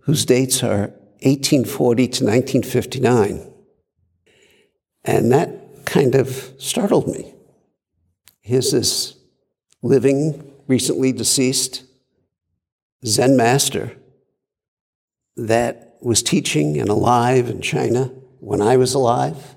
whose 0.00 0.24
dates 0.24 0.62
are 0.62 0.92
1840 1.22 2.08
to 2.08 2.24
1959. 2.24 3.52
And 5.04 5.32
that 5.32 5.84
kind 5.84 6.14
of 6.14 6.52
startled 6.58 7.08
me. 7.08 7.34
Here's 8.40 8.72
this 8.72 9.16
living, 9.86 10.52
recently 10.66 11.12
deceased 11.12 11.84
Zen 13.04 13.36
master 13.36 13.96
that 15.36 15.96
was 16.00 16.22
teaching 16.22 16.78
and 16.78 16.88
alive 16.88 17.48
in 17.48 17.60
China 17.60 18.06
when 18.40 18.60
I 18.60 18.76
was 18.76 18.94
alive 18.94 19.56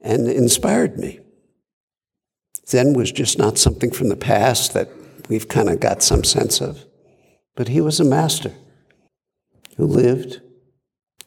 and 0.00 0.28
inspired 0.28 0.98
me. 0.98 1.20
Zen 2.68 2.92
was 2.92 3.10
just 3.12 3.38
not 3.38 3.58
something 3.58 3.90
from 3.90 4.08
the 4.08 4.16
past 4.16 4.74
that 4.74 4.88
we've 5.28 5.48
kind 5.48 5.68
of 5.68 5.80
got 5.80 6.02
some 6.02 6.24
sense 6.24 6.60
of, 6.60 6.84
but 7.56 7.68
he 7.68 7.80
was 7.80 8.00
a 8.00 8.04
master 8.04 8.52
who 9.76 9.86
lived 9.86 10.40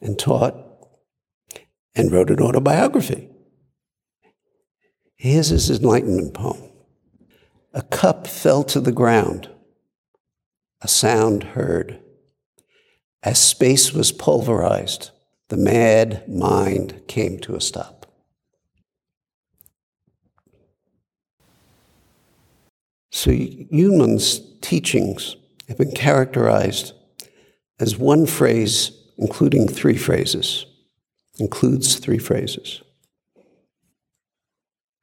and 0.00 0.18
taught 0.18 0.54
and 1.94 2.12
wrote 2.12 2.30
an 2.30 2.40
autobiography. 2.40 3.28
Here's 5.16 5.48
his 5.48 5.70
enlightenment 5.70 6.34
poem. 6.34 6.71
A 7.74 7.82
cup 7.82 8.26
fell 8.26 8.64
to 8.64 8.80
the 8.80 8.92
ground, 8.92 9.48
a 10.82 10.88
sound 10.88 11.42
heard. 11.42 12.00
As 13.22 13.38
space 13.40 13.94
was 13.94 14.12
pulverized, 14.12 15.10
the 15.48 15.56
mad 15.56 16.28
mind 16.28 17.02
came 17.08 17.38
to 17.40 17.54
a 17.54 17.60
stop. 17.60 18.06
So 23.10 23.30
Yunmen's 23.30 24.40
teachings 24.60 25.36
have 25.68 25.78
been 25.78 25.92
characterized 25.92 26.92
as 27.78 27.96
one 27.96 28.26
phrase, 28.26 28.92
including 29.16 29.68
three 29.68 29.96
phrases, 29.96 30.66
includes 31.38 31.96
three 31.98 32.18
phrases. 32.18 32.82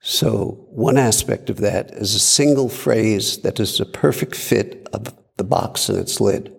So, 0.02 0.66
one 0.70 0.98
aspect 0.98 1.50
of 1.50 1.58
that 1.58 1.92
is 1.92 2.16
a 2.16 2.20
single 2.20 2.70
phrase 2.70 3.40
that 3.40 3.60
is 3.60 3.80
a 3.80 3.86
perfect 3.86 4.34
fit 4.34 4.88
of 4.94 5.14
the 5.36 5.44
box 5.44 5.90
and 5.90 5.98
its 5.98 6.22
lid. 6.22 6.56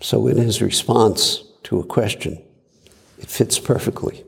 So, 0.00 0.26
in 0.26 0.38
his 0.38 0.62
response 0.62 1.44
to 1.64 1.78
a 1.78 1.84
question, 1.84 2.42
it 3.18 3.28
fits 3.28 3.58
perfectly. 3.58 4.24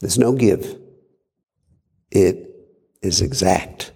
There's 0.00 0.18
no 0.18 0.32
give, 0.32 0.76
it 2.10 2.50
is 3.02 3.20
exact. 3.20 3.92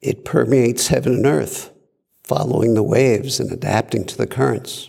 It 0.00 0.24
permeates 0.24 0.86
heaven 0.86 1.14
and 1.14 1.26
earth, 1.26 1.72
following 2.22 2.74
the 2.74 2.82
waves 2.82 3.40
and 3.40 3.50
adapting 3.50 4.04
to 4.06 4.16
the 4.16 4.28
currents. 4.28 4.88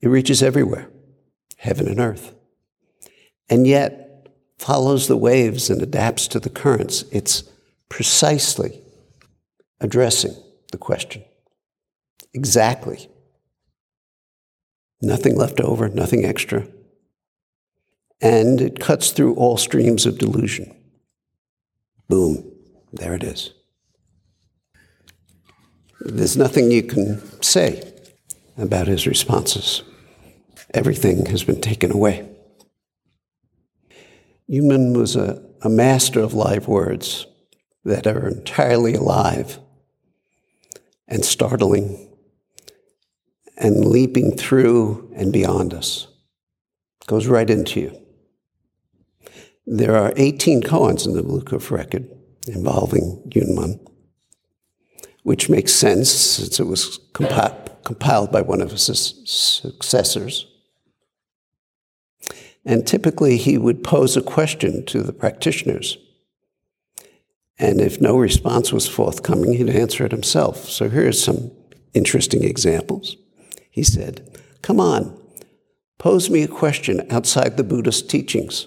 It 0.00 0.08
reaches 0.08 0.42
everywhere, 0.42 0.88
heaven 1.58 1.86
and 1.86 2.00
earth 2.00 2.35
and 3.48 3.66
yet 3.66 4.28
follows 4.58 5.06
the 5.06 5.16
waves 5.16 5.70
and 5.70 5.82
adapts 5.82 6.28
to 6.28 6.40
the 6.40 6.50
currents. 6.50 7.04
It's 7.12 7.44
precisely 7.88 8.80
addressing 9.80 10.34
the 10.72 10.78
question. 10.78 11.24
Exactly. 12.34 13.08
Nothing 15.00 15.36
left 15.36 15.60
over, 15.60 15.88
nothing 15.88 16.24
extra. 16.24 16.66
And 18.20 18.60
it 18.60 18.80
cuts 18.80 19.10
through 19.10 19.34
all 19.34 19.56
streams 19.56 20.06
of 20.06 20.18
delusion. 20.18 20.74
Boom, 22.08 22.50
there 22.92 23.14
it 23.14 23.22
is. 23.22 23.52
There's 26.00 26.36
nothing 26.36 26.70
you 26.70 26.82
can 26.82 27.20
say 27.42 27.92
about 28.56 28.86
his 28.86 29.06
responses. 29.06 29.82
Everything 30.72 31.26
has 31.26 31.44
been 31.44 31.60
taken 31.60 31.92
away. 31.92 32.35
Yunmen 34.50 34.96
was 34.96 35.16
a, 35.16 35.42
a 35.62 35.68
master 35.68 36.20
of 36.20 36.34
live 36.34 36.68
words 36.68 37.26
that 37.84 38.06
are 38.06 38.28
entirely 38.28 38.94
alive 38.94 39.58
and 41.08 41.24
startling 41.24 42.08
and 43.56 43.84
leaping 43.84 44.36
through 44.36 45.12
and 45.16 45.32
beyond 45.32 45.72
us. 45.72 46.08
Goes 47.06 47.26
right 47.26 47.48
into 47.48 47.80
you. 47.80 48.02
There 49.66 49.96
are 49.96 50.12
18 50.16 50.62
koans 50.62 51.06
in 51.06 51.14
the 51.14 51.42
Cliff 51.42 51.70
record 51.70 52.08
involving 52.46 53.22
Yunmen, 53.34 53.80
which 55.22 55.48
makes 55.48 55.72
sense 55.72 56.10
since 56.10 56.60
it 56.60 56.66
was 56.66 57.00
compi- 57.12 57.84
compiled 57.84 58.30
by 58.30 58.42
one 58.42 58.60
of 58.60 58.70
his 58.70 59.22
successors. 59.24 60.46
And 62.66 62.84
typically, 62.84 63.36
he 63.36 63.56
would 63.56 63.84
pose 63.84 64.16
a 64.16 64.22
question 64.22 64.84
to 64.86 65.02
the 65.02 65.12
practitioners. 65.12 65.98
And 67.58 67.80
if 67.80 68.00
no 68.00 68.18
response 68.18 68.72
was 68.72 68.88
forthcoming, 68.88 69.54
he'd 69.54 69.70
answer 69.70 70.04
it 70.04 70.10
himself. 70.10 70.68
So 70.68 70.90
here 70.90 71.06
are 71.06 71.12
some 71.12 71.52
interesting 71.94 72.42
examples. 72.42 73.16
He 73.70 73.84
said, 73.84 74.28
Come 74.62 74.80
on, 74.80 75.16
pose 75.96 76.28
me 76.28 76.42
a 76.42 76.48
question 76.48 77.06
outside 77.08 77.56
the 77.56 77.64
Buddhist 77.64 78.10
teachings. 78.10 78.66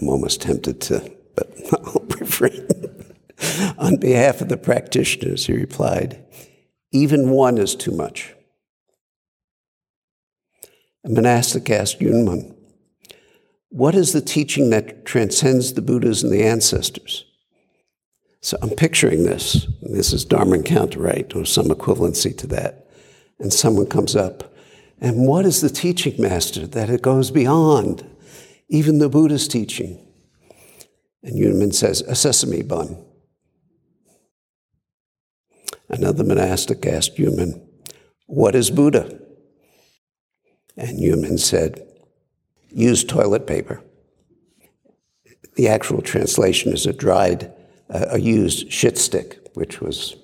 I'm 0.00 0.08
almost 0.08 0.40
tempted 0.40 0.80
to, 0.82 1.10
but 1.34 1.52
I'll 1.72 2.06
refrain. 2.20 2.68
On 3.78 3.96
behalf 3.96 4.40
of 4.40 4.48
the 4.48 4.56
practitioners, 4.56 5.46
he 5.46 5.54
replied, 5.54 6.24
Even 6.92 7.30
one 7.30 7.58
is 7.58 7.74
too 7.74 7.92
much. 7.92 8.34
A 11.04 11.08
monastic 11.08 11.70
asked 11.70 12.00
Yunmen, 12.00 12.54
What 13.68 13.94
is 13.94 14.12
the 14.12 14.20
teaching 14.20 14.70
that 14.70 15.04
transcends 15.04 15.74
the 15.74 15.82
Buddhas 15.82 16.22
and 16.22 16.32
the 16.32 16.42
ancestors? 16.42 17.24
So 18.40 18.56
I'm 18.62 18.70
picturing 18.70 19.24
this. 19.24 19.66
This 19.82 20.12
is 20.12 20.24
Dharma 20.24 20.56
Encounter, 20.56 21.00
right? 21.00 21.34
Or 21.34 21.44
some 21.44 21.66
equivalency 21.66 22.36
to 22.38 22.46
that. 22.48 22.88
And 23.38 23.52
someone 23.52 23.86
comes 23.86 24.16
up, 24.16 24.54
and 25.00 25.26
what 25.28 25.46
is 25.46 25.60
the 25.60 25.70
teaching, 25.70 26.20
Master, 26.20 26.66
that 26.66 26.90
it 26.90 27.02
goes 27.02 27.30
beyond 27.30 28.04
even 28.68 28.98
the 28.98 29.08
Buddha's 29.08 29.46
teaching? 29.46 30.04
And 31.22 31.38
Yunmen 31.38 31.72
says, 31.72 32.00
A 32.02 32.16
sesame 32.16 32.62
bun. 32.62 33.04
Another 35.88 36.24
monastic 36.24 36.84
asked 36.84 37.16
Yunmen, 37.16 37.64
What 38.26 38.54
is 38.54 38.70
Buddha? 38.70 39.20
And 40.78 40.98
Yunmen 40.98 41.38
said, 41.38 41.86
use 42.70 43.04
toilet 43.04 43.46
paper. 43.46 43.82
The 45.56 45.68
actual 45.68 46.00
translation 46.00 46.72
is 46.72 46.86
a 46.86 46.94
dried, 46.94 47.52
uh, 47.90 48.06
a 48.12 48.18
used 48.18 48.72
shit 48.72 48.96
stick, 48.96 49.50
which 49.52 49.82
was 49.82 50.16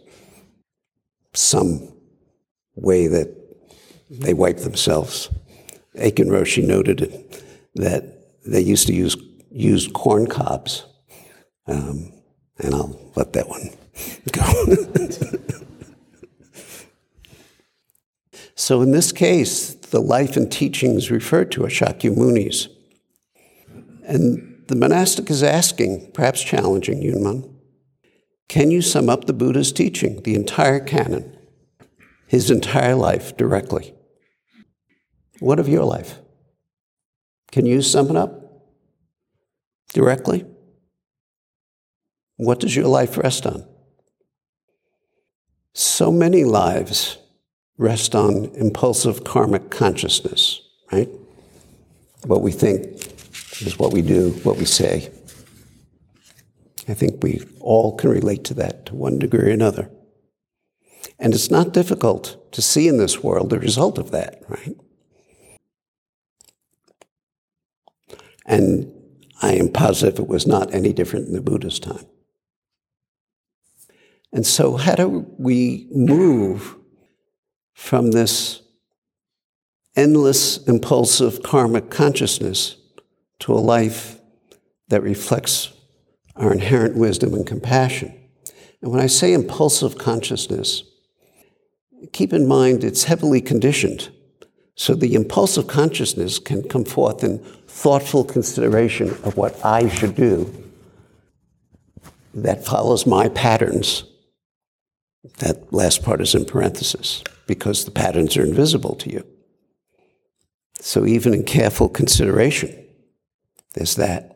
some 1.35 1.93
way 2.77 3.09
that 3.09 3.35
they 4.09 4.33
wiped 4.33 4.61
themselves. 4.61 5.29
Aitken 5.97 6.29
Roshi 6.29 6.67
noted 6.67 7.13
that 7.75 8.05
they 8.47 8.61
used 8.61 8.87
to 8.87 8.95
use 8.95 9.17
use 9.51 9.87
corn 9.89 10.27
cobs 10.27 10.85
um, 11.67 12.13
and 12.59 12.75
I'll 12.75 13.13
let 13.17 13.33
that 13.33 13.49
one 13.49 13.71
go. 14.33 14.43
so, 18.55 18.83
in 18.83 18.91
this 18.91 19.13
case, 19.13 19.75
the 19.91 20.01
life 20.01 20.37
and 20.37 20.51
teachings 20.51 21.11
referred 21.11 21.51
to 21.53 21.65
are 21.65 21.69
Shakyamunis. 21.69 22.69
And 24.07 24.65
the 24.69 24.77
monastic 24.77 25.31
is 25.31 25.43
asking, 25.43 26.13
perhaps 26.13 26.43
challenging 26.43 27.03
Yunmen, 27.03 27.55
can 28.49 28.71
you 28.71 28.83
sum 28.83 29.09
up 29.09 29.25
the 29.25 29.33
Buddha's 29.33 29.73
teaching, 29.73 30.23
the 30.23 30.35
entire 30.35 30.81
canon, 30.81 31.37
his 32.27 32.51
entire 32.51 32.95
life 32.95 33.37
directly? 33.37 33.95
What 35.41 35.59
of 35.59 35.69
your 35.69 35.85
life? 35.85 36.19
Can 37.53 37.67
you 37.67 37.83
sum 37.83 38.11
it 38.11 38.17
up 38.17 38.65
directly? 39.93 40.45
What 42.37 42.61
does 42.61 42.75
your 42.75 42.89
life 42.89 43.17
rest 43.17 43.47
on? 43.47 43.67
So 45.73 46.11
many 46.11 46.45
lives 46.45 47.19
rest 47.77 48.15
on 48.15 48.47
impulsive 48.55 49.25
karmic 49.25 49.71
consciousness, 49.71 50.63
right? 50.93 51.09
What 52.25 52.43
we 52.43 52.53
think 52.53 52.85
is 53.61 53.79
what 53.79 53.93
we 53.93 54.03
do, 54.03 54.31
what 54.43 54.57
we 54.57 54.65
say. 54.65 55.11
I 56.89 56.95
think 56.95 57.23
we 57.23 57.43
all 57.61 57.97
can 57.97 58.11
relate 58.11 58.45
to 58.45 58.55
that 58.55 58.87
to 58.87 58.95
one 58.95 59.19
degree 59.19 59.51
or 59.51 59.53
another. 59.53 59.91
And 61.19 61.35
it's 61.35 61.51
not 61.51 61.73
difficult 61.73 62.53
to 62.53 62.63
see 62.63 62.89
in 62.89 62.99
this 62.99 63.23
world 63.23 63.51
the 63.51 63.59
result 63.59 63.99
of 63.99 64.11
that, 64.11 64.43
right? 64.49 64.77
And 68.47 68.93
I 69.41 69.55
am 69.55 69.69
positive 69.69 70.19
it 70.19 70.29
was 70.29 70.47
not 70.47 70.75
any 70.75 70.93
different 70.93 71.29
in 71.29 71.35
the 71.35 71.41
Buddha's 71.41 71.79
time. 71.79 72.05
And 74.33 74.47
so, 74.47 74.77
how 74.77 74.97
do 74.97 75.27
we 75.39 75.87
move 75.93 76.77
from 77.75 78.13
this 78.13 78.63
endless, 79.97 80.57
impulsive 80.67 81.43
karmic 81.43 81.91
consciousness 81.91 82.77
to 83.41 83.53
a 83.53 83.57
life 83.57 84.19
that 84.89 85.03
reflects 85.03 85.73
our 86.37 86.53
inherent 86.53 86.97
wisdom 86.97 87.35
and 87.35 87.47
compassion? 87.47 88.15
And 88.81 88.91
when 88.91 89.01
I 89.01 89.07
say 89.07 89.33
impulsive 89.33 89.99
consciousness, 89.99 90.85
keep 92.13 92.33
in 92.33 92.47
mind 92.47 92.85
it's 92.85 93.05
heavily 93.05 93.41
conditioned. 93.41 94.11
So 94.77 94.95
the 94.95 95.15
impulsive 95.15 95.67
consciousness 95.67 96.39
can 96.39 96.69
come 96.69 96.85
forth 96.85 97.23
in 97.23 97.39
thoughtful 97.67 98.25
consideration 98.25 99.11
of 99.25 99.37
what 99.37 99.65
I 99.65 99.89
should 99.89 100.15
do 100.15 100.53
that 102.35 102.65
follows 102.65 103.07
my 103.07 103.29
patterns 103.29 104.05
that 105.39 105.73
last 105.73 106.03
part 106.03 106.21
is 106.21 106.35
in 106.35 106.45
parenthesis 106.45 107.23
because 107.47 107.85
the 107.85 107.91
patterns 107.91 108.37
are 108.37 108.45
invisible 108.45 108.95
to 108.97 109.11
you. 109.11 109.27
So, 110.81 111.07
even 111.07 111.33
in 111.33 111.45
careful 111.45 111.89
consideration, 111.89 112.85
there's 113.75 113.97
that. 113.97 114.35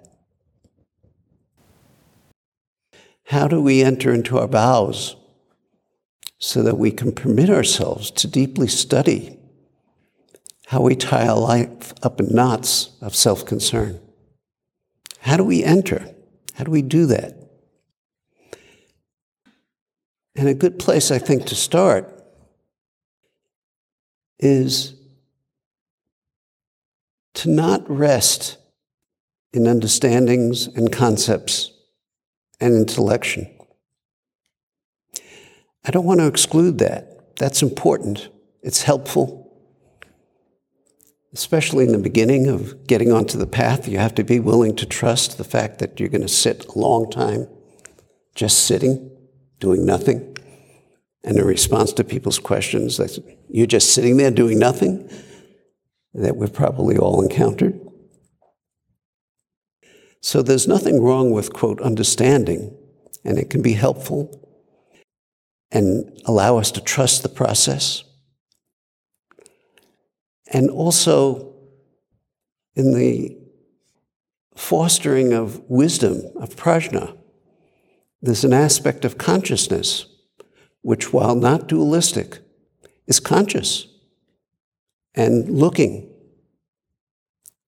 How 3.27 3.47
do 3.47 3.61
we 3.61 3.83
enter 3.83 4.13
into 4.13 4.39
our 4.39 4.47
vows 4.47 5.17
so 6.39 6.63
that 6.63 6.79
we 6.79 6.91
can 6.91 7.13
permit 7.13 7.51
ourselves 7.51 8.11
to 8.13 8.29
deeply 8.29 8.69
study 8.69 9.39
how 10.67 10.81
we 10.81 10.95
tie 10.95 11.27
our 11.27 11.39
life 11.39 11.93
up 12.03 12.21
in 12.21 12.35
knots 12.35 12.91
of 13.03 13.15
self 13.15 13.45
concern? 13.45 14.01
How 15.21 15.37
do 15.37 15.45
we 15.45 15.63
enter? 15.63 16.15
How 16.55 16.65
do 16.65 16.71
we 16.71 16.83
do 16.83 17.07
that? 17.07 17.37
And 20.35 20.49
a 20.49 20.55
good 20.55 20.79
place, 20.79 21.11
I 21.11 21.19
think, 21.19 21.47
to 21.47 21.55
start 21.55 22.18
is 24.39 24.95
to 27.35 27.49
not 27.49 27.89
rest 27.89 28.59
in 29.53 29.67
understandings 29.67 30.67
and 30.67 30.93
concepts 30.93 31.73
and 32.61 32.75
intellection. 32.75 33.49
I 35.85 35.91
don't 35.91 36.05
want 36.05 36.21
to 36.21 36.27
exclude 36.27 36.79
that. 36.79 37.37
That's 37.37 37.63
important. 37.63 38.29
It's 38.63 38.83
helpful. 38.83 39.45
Especially 41.33 41.85
in 41.85 41.93
the 41.93 41.99
beginning 41.99 42.49
of 42.49 42.87
getting 42.87 43.13
onto 43.13 43.39
the 43.39 43.47
path, 43.47 43.87
you 43.87 43.99
have 43.99 44.15
to 44.17 44.25
be 44.25 44.41
willing 44.41 44.75
to 44.77 44.87
trust 44.87 45.39
the 45.39 45.45
fact 45.45 45.79
that 45.79 46.01
you're 46.01 46.09
going 46.09 46.23
to 46.23 46.29
sit 46.29 46.67
a 46.67 46.79
long 46.79 47.11
time 47.11 47.49
just 48.35 48.67
sitting 48.67 49.11
doing 49.61 49.85
nothing. 49.85 50.37
And 51.25 51.37
in 51.37 51.45
response 51.45 51.93
to 51.95 52.05
people's 52.05 52.39
questions, 52.39 52.97
that 52.97 53.19
you're 53.49 53.67
just 53.67 53.93
sitting 53.93 54.17
there 54.17 54.31
doing 54.31 54.59
nothing, 54.59 55.11
that 56.15 56.37
we've 56.37 56.53
probably 56.53 56.97
all 56.97 57.23
encountered. 57.23 57.79
So 60.21 60.43
there's 60.43 60.69
nothing 60.69 61.03
wrong 61.03 61.31
with, 61.31 61.53
quote, 61.53 61.81
understanding, 61.81 62.77
and 63.25 63.39
it 63.39 63.51
can 63.51 63.63
be 63.63 63.75
helpful 63.75 64.49
and 65.71 66.21
allow 66.25 66.57
us 66.57 66.71
to 66.73 66.81
trust 66.81 67.23
the 67.23 67.29
process. 67.29 68.05
And 70.51 70.71
also, 70.71 71.55
in 72.75 72.95
the 72.95 73.37
fostering 74.57 75.33
of 75.33 75.61
wisdom, 75.69 76.23
of 76.37 76.57
prajna, 76.57 77.17
there's 78.23 78.45
an 78.45 78.53
aspect 78.53 79.05
of 79.05 79.19
consciousness 79.19 80.07
which, 80.83 81.13
while 81.13 81.35
not 81.35 81.67
dualistic, 81.67 82.39
is 83.07 83.21
conscious 83.21 83.89
and 85.15 85.49
looking 85.49 86.11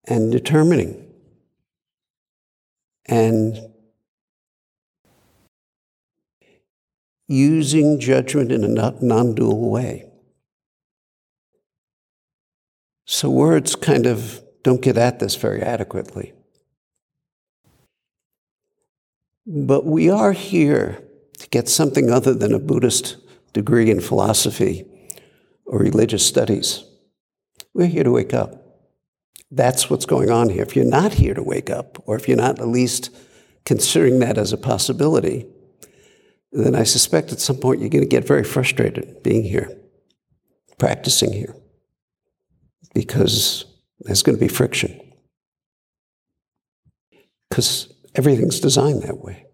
and 0.04 0.30
determining 0.30 1.06
and 3.06 3.58
using 7.26 8.00
judgment 8.00 8.50
in 8.52 8.64
a 8.64 8.68
non 9.00 9.34
dual 9.34 9.70
way. 9.70 10.10
So 13.06 13.28
words 13.30 13.74
kind 13.74 14.06
of 14.06 14.40
don't 14.62 14.80
get 14.80 14.96
at 14.96 15.18
this 15.18 15.34
very 15.34 15.62
adequately. 15.62 16.32
But 19.46 19.84
we 19.84 20.10
are 20.10 20.32
here 20.32 21.02
to 21.40 21.48
get 21.48 21.68
something 21.68 22.10
other 22.10 22.34
than 22.34 22.52
a 22.52 22.58
Buddhist 22.58 23.16
degree 23.54 23.90
in 23.90 24.00
philosophy 24.00 24.84
or 25.64 25.78
religious 25.78 26.24
studies. 26.24 26.84
We're 27.72 27.86
here 27.86 28.04
to 28.04 28.12
wake 28.12 28.34
up. 28.34 28.62
That's 29.50 29.88
what's 29.88 30.04
going 30.04 30.30
on 30.30 30.50
here. 30.50 30.62
If 30.62 30.76
you're 30.76 30.84
not 30.84 31.14
here 31.14 31.32
to 31.32 31.42
wake 31.42 31.70
up, 31.70 31.98
or 32.06 32.16
if 32.16 32.28
you're 32.28 32.36
not 32.36 32.60
at 32.60 32.68
least 32.68 33.10
considering 33.64 34.18
that 34.18 34.36
as 34.36 34.52
a 34.52 34.58
possibility, 34.58 35.46
then 36.52 36.74
I 36.74 36.82
suspect 36.82 37.32
at 37.32 37.40
some 37.40 37.56
point 37.56 37.80
you're 37.80 37.88
going 37.88 38.04
to 38.04 38.08
get 38.08 38.26
very 38.26 38.44
frustrated 38.44 39.22
being 39.22 39.42
here, 39.42 39.76
practicing 40.78 41.32
here, 41.32 41.56
because 42.94 43.64
there's 44.00 44.22
going 44.22 44.36
to 44.36 44.44
be 44.44 44.48
friction. 44.48 45.00
Because 47.48 47.92
everything's 48.14 48.60
designed 48.60 49.02
that 49.04 49.18
way. 49.18 49.46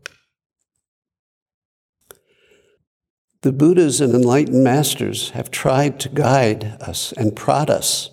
The 3.46 3.52
Buddhas 3.52 4.00
and 4.00 4.12
enlightened 4.12 4.64
masters 4.64 5.30
have 5.30 5.52
tried 5.52 6.00
to 6.00 6.08
guide 6.08 6.64
us 6.80 7.12
and 7.12 7.36
prod 7.36 7.70
us 7.70 8.10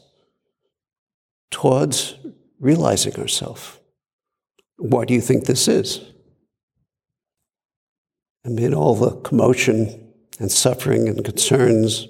towards 1.50 2.14
realizing 2.60 3.16
ourselves. 3.16 3.80
What 4.78 5.08
do 5.08 5.16
you 5.16 5.22
think 5.22 5.46
this 5.46 5.68
is? 5.68 6.02
Amid 8.46 8.76
all 8.76 8.94
the 8.94 9.16
commotion 9.22 10.14
and 10.40 10.52
suffering 10.52 11.10
and 11.10 11.26
concerns 11.26 12.08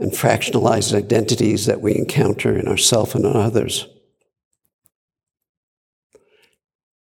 and 0.00 0.10
fractionalized 0.10 0.92
identities 0.92 1.66
that 1.66 1.82
we 1.82 1.94
encounter 1.94 2.58
in 2.58 2.66
ourselves 2.66 3.14
and 3.14 3.24
in 3.24 3.36
others, 3.36 3.86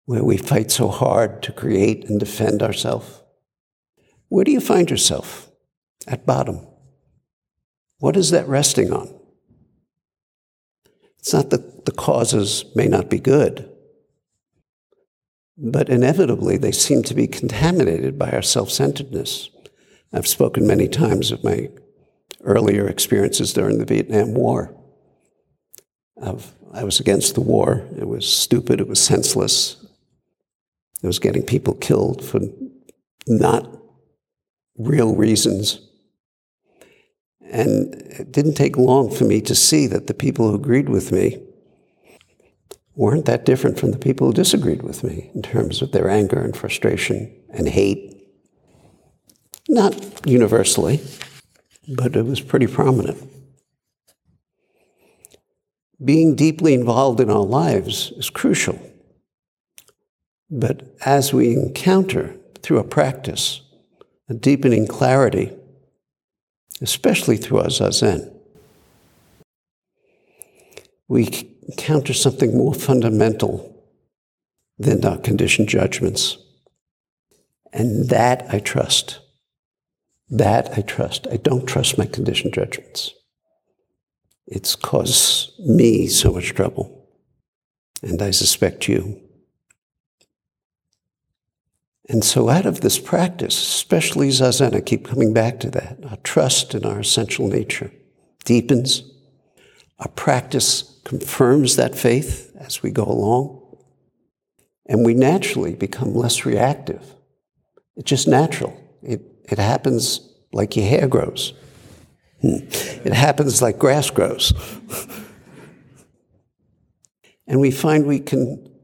where 0.05 0.23
we 0.23 0.37
fight 0.37 0.71
so 0.71 0.89
hard 0.89 1.43
to 1.45 1.53
create 1.53 2.11
and 2.11 2.21
defend 2.21 2.63
ourselves. 2.63 3.23
Where 4.29 4.45
do 4.45 4.53
you 4.53 4.61
find 4.61 4.91
yourself? 4.91 5.51
At 6.07 6.27
bottom. 6.27 6.67
What 7.99 8.17
is 8.17 8.31
that 8.31 8.49
resting 8.49 8.93
on? 8.93 9.13
It's 11.19 11.33
not 11.33 11.51
that 11.51 11.87
the 11.87 11.93
causes 11.93 12.65
may 12.75 12.87
not 12.87 13.11
be 13.11 13.19
good, 13.19 13.69
but 15.57 15.89
inevitably 15.89 16.57
they 16.57 16.73
seem 16.73 17.03
to 17.05 17.15
be 17.15 17.27
contaminated 17.27 18.19
by 18.19 18.31
our 18.31 18.43
self 18.43 18.71
centeredness. 18.71 19.51
I've 20.13 20.29
spoken 20.29 20.67
many 20.67 20.89
times 20.89 21.33
of 21.33 21.43
my 21.43 21.71
earlier 22.45 22.87
experiences 22.87 23.53
during 23.53 23.79
the 23.79 23.85
Vietnam 23.85 24.35
War. 24.35 24.73
Of, 26.17 26.55
I 26.73 26.85
was 26.85 27.01
against 27.01 27.35
the 27.35 27.41
war. 27.41 27.87
It 27.99 28.07
was 28.07 28.27
stupid, 28.27 28.81
it 28.81 28.89
was 28.89 29.03
senseless. 29.03 29.85
It 31.03 31.07
was 31.07 31.19
getting 31.19 31.43
people 31.43 31.75
killed 31.75 32.25
for 32.25 32.41
not 33.27 33.69
real 34.79 35.15
reasons. 35.15 35.81
And 37.51 37.95
it 37.95 38.33
didn't 38.33 38.55
take 38.55 38.77
long 38.77 39.11
for 39.11 39.25
me 39.25 39.41
to 39.43 39.55
see 39.55 39.87
that 39.87 40.07
the 40.07 40.15
people 40.15 40.49
who 40.49 40.57
agreed 40.57 40.89
with 40.89 41.13
me 41.13 41.43
weren't 42.95 43.27
that 43.27 43.45
different 43.45 43.79
from 43.79 43.91
the 43.91 43.99
people 43.99 44.27
who 44.27 44.33
disagreed 44.33 44.83
with 44.83 45.05
me 45.05 45.31
in 45.35 45.43
terms 45.43 45.83
of 45.83 45.93
their 45.93 46.09
anger 46.09 46.41
and 46.41 46.57
frustration 46.57 47.33
and 47.51 47.69
hate. 47.69 48.15
Not 49.69 50.27
universally, 50.27 51.01
but 51.89 52.17
it 52.17 52.25
was 52.25 52.41
pretty 52.41 52.67
prominent. 52.67 53.31
Being 56.03 56.35
deeply 56.35 56.75
involved 56.75 57.21
in 57.21 57.31
our 57.31 57.45
lives 57.45 58.13
is 58.17 58.31
crucial. 58.31 58.79
But 60.51 60.95
as 61.05 61.33
we 61.33 61.53
encounter 61.53 62.37
through 62.63 62.79
a 62.79 62.85
practice 62.85 63.63
a 64.29 64.35
deepening 64.35 64.87
clarity, 64.87 65.53
especially 66.81 67.37
through 67.37 67.59
our 67.59 67.67
zazen, 67.67 68.33
we 71.09 71.57
encounter 71.69 72.13
something 72.13 72.57
more 72.57 72.75
fundamental 72.75 73.73
than 74.79 75.05
our 75.05 75.19
conditioned 75.19 75.69
judgments. 75.69 76.39
And 77.73 78.09
that 78.09 78.47
I 78.53 78.59
trust. 78.59 79.21
That 80.29 80.77
I 80.77 80.83
trust. 80.83 81.27
I 81.31 81.37
don't 81.37 81.67
trust 81.67 81.99
my 81.99 82.07
conditioned 82.07 82.55
judgments. 82.55 83.13
It's 84.47 84.77
caused 84.77 85.59
me 85.59 86.07
so 86.07 86.33
much 86.33 86.55
trouble, 86.55 87.09
and 88.03 88.23
I 88.23 88.31
suspect 88.31 88.89
you. 88.89 89.21
And 92.09 92.23
so, 92.23 92.49
out 92.49 92.67
of 92.67 92.81
this 92.81 92.99
practice, 92.99 93.61
especially 93.61 94.29
Zazen, 94.29 94.75
I 94.75 94.81
keep 94.81 95.09
coming 95.09 95.33
back 95.33 95.59
to 95.61 95.71
that, 95.71 95.99
our 96.09 96.17
trust 96.19 96.75
in 96.75 96.85
our 96.85 97.01
essential 97.01 97.49
nature 97.49 97.91
deepens. 98.45 99.03
Our 99.99 100.09
practice 100.09 101.01
confirms 101.05 101.77
that 101.77 101.95
faith 101.95 102.55
as 102.59 102.83
we 102.83 102.91
go 102.91 103.05
along. 103.05 103.63
And 104.89 105.05
we 105.05 105.15
naturally 105.15 105.75
become 105.75 106.15
less 106.15 106.47
reactive. 106.47 107.15
It's 107.97 108.09
just 108.09 108.29
natural. 108.29 108.79
It, 109.03 109.23
it 109.45 109.59
happens 109.59 110.21
like 110.53 110.77
your 110.77 110.87
hair 110.87 111.09
grows. 111.09 111.55
Hmm. 112.41 112.59
It 113.05 113.13
happens 113.13 113.61
like 113.61 113.79
grass 113.79 114.11
grows. 114.11 114.53
and 117.49 117.61
we 117.61 117.71
find 117.71 118.07
we 118.07 118.21
can 118.21 118.76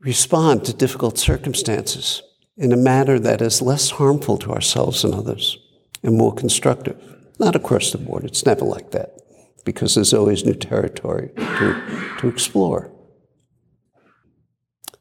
respond 0.00 0.64
to 0.64 0.72
difficult 0.72 1.18
circumstances 1.18 2.22
in 2.56 2.72
a 2.72 2.76
manner 2.76 3.18
that 3.18 3.42
is 3.42 3.62
less 3.62 3.90
harmful 3.90 4.38
to 4.38 4.50
ourselves 4.50 5.04
and 5.04 5.14
others 5.14 5.58
and 6.02 6.16
more 6.16 6.34
constructive. 6.34 6.96
Not 7.38 7.56
across 7.56 7.90
the 7.90 7.98
board, 7.98 8.24
it's 8.24 8.44
never 8.44 8.64
like 8.64 8.90
that 8.90 9.18
because 9.64 9.94
there's 9.94 10.14
always 10.14 10.44
new 10.44 10.54
territory 10.54 11.30
to, 11.36 12.14
to 12.18 12.28
explore. 12.28 12.90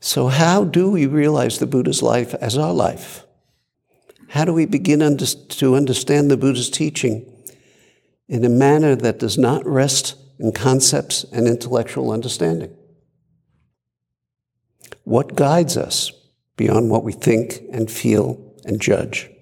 So, 0.02 0.28
how 0.28 0.64
do 0.64 0.90
we 0.90 1.06
realize 1.06 1.60
the 1.60 1.68
Buddha's 1.68 2.02
life 2.02 2.34
as 2.36 2.58
our 2.58 2.74
life? 2.74 3.26
How 4.30 4.46
do 4.46 4.54
we 4.54 4.66
begin 4.66 5.02
under, 5.02 5.26
to 5.26 5.76
understand 5.76 6.30
the 6.30 6.38
Buddha's 6.38 6.70
teaching 6.70 7.26
in 8.28 8.46
a 8.46 8.50
manner 8.50 8.96
that 8.96 9.20
does 9.20 9.38
not 9.38 9.66
rest 9.66 10.16
in 10.38 10.54
concepts 10.54 11.26
and 11.34 11.48
intellectual 11.48 12.12
understanding? 12.12 12.74
What 15.04 15.36
guides 15.36 15.78
us 15.78 16.12
beyond 16.58 16.90
what 16.90 17.04
we 17.04 17.14
think 17.14 17.62
and 17.72 17.90
feel 17.90 18.40
and 18.66 18.82
judge? 18.82 19.30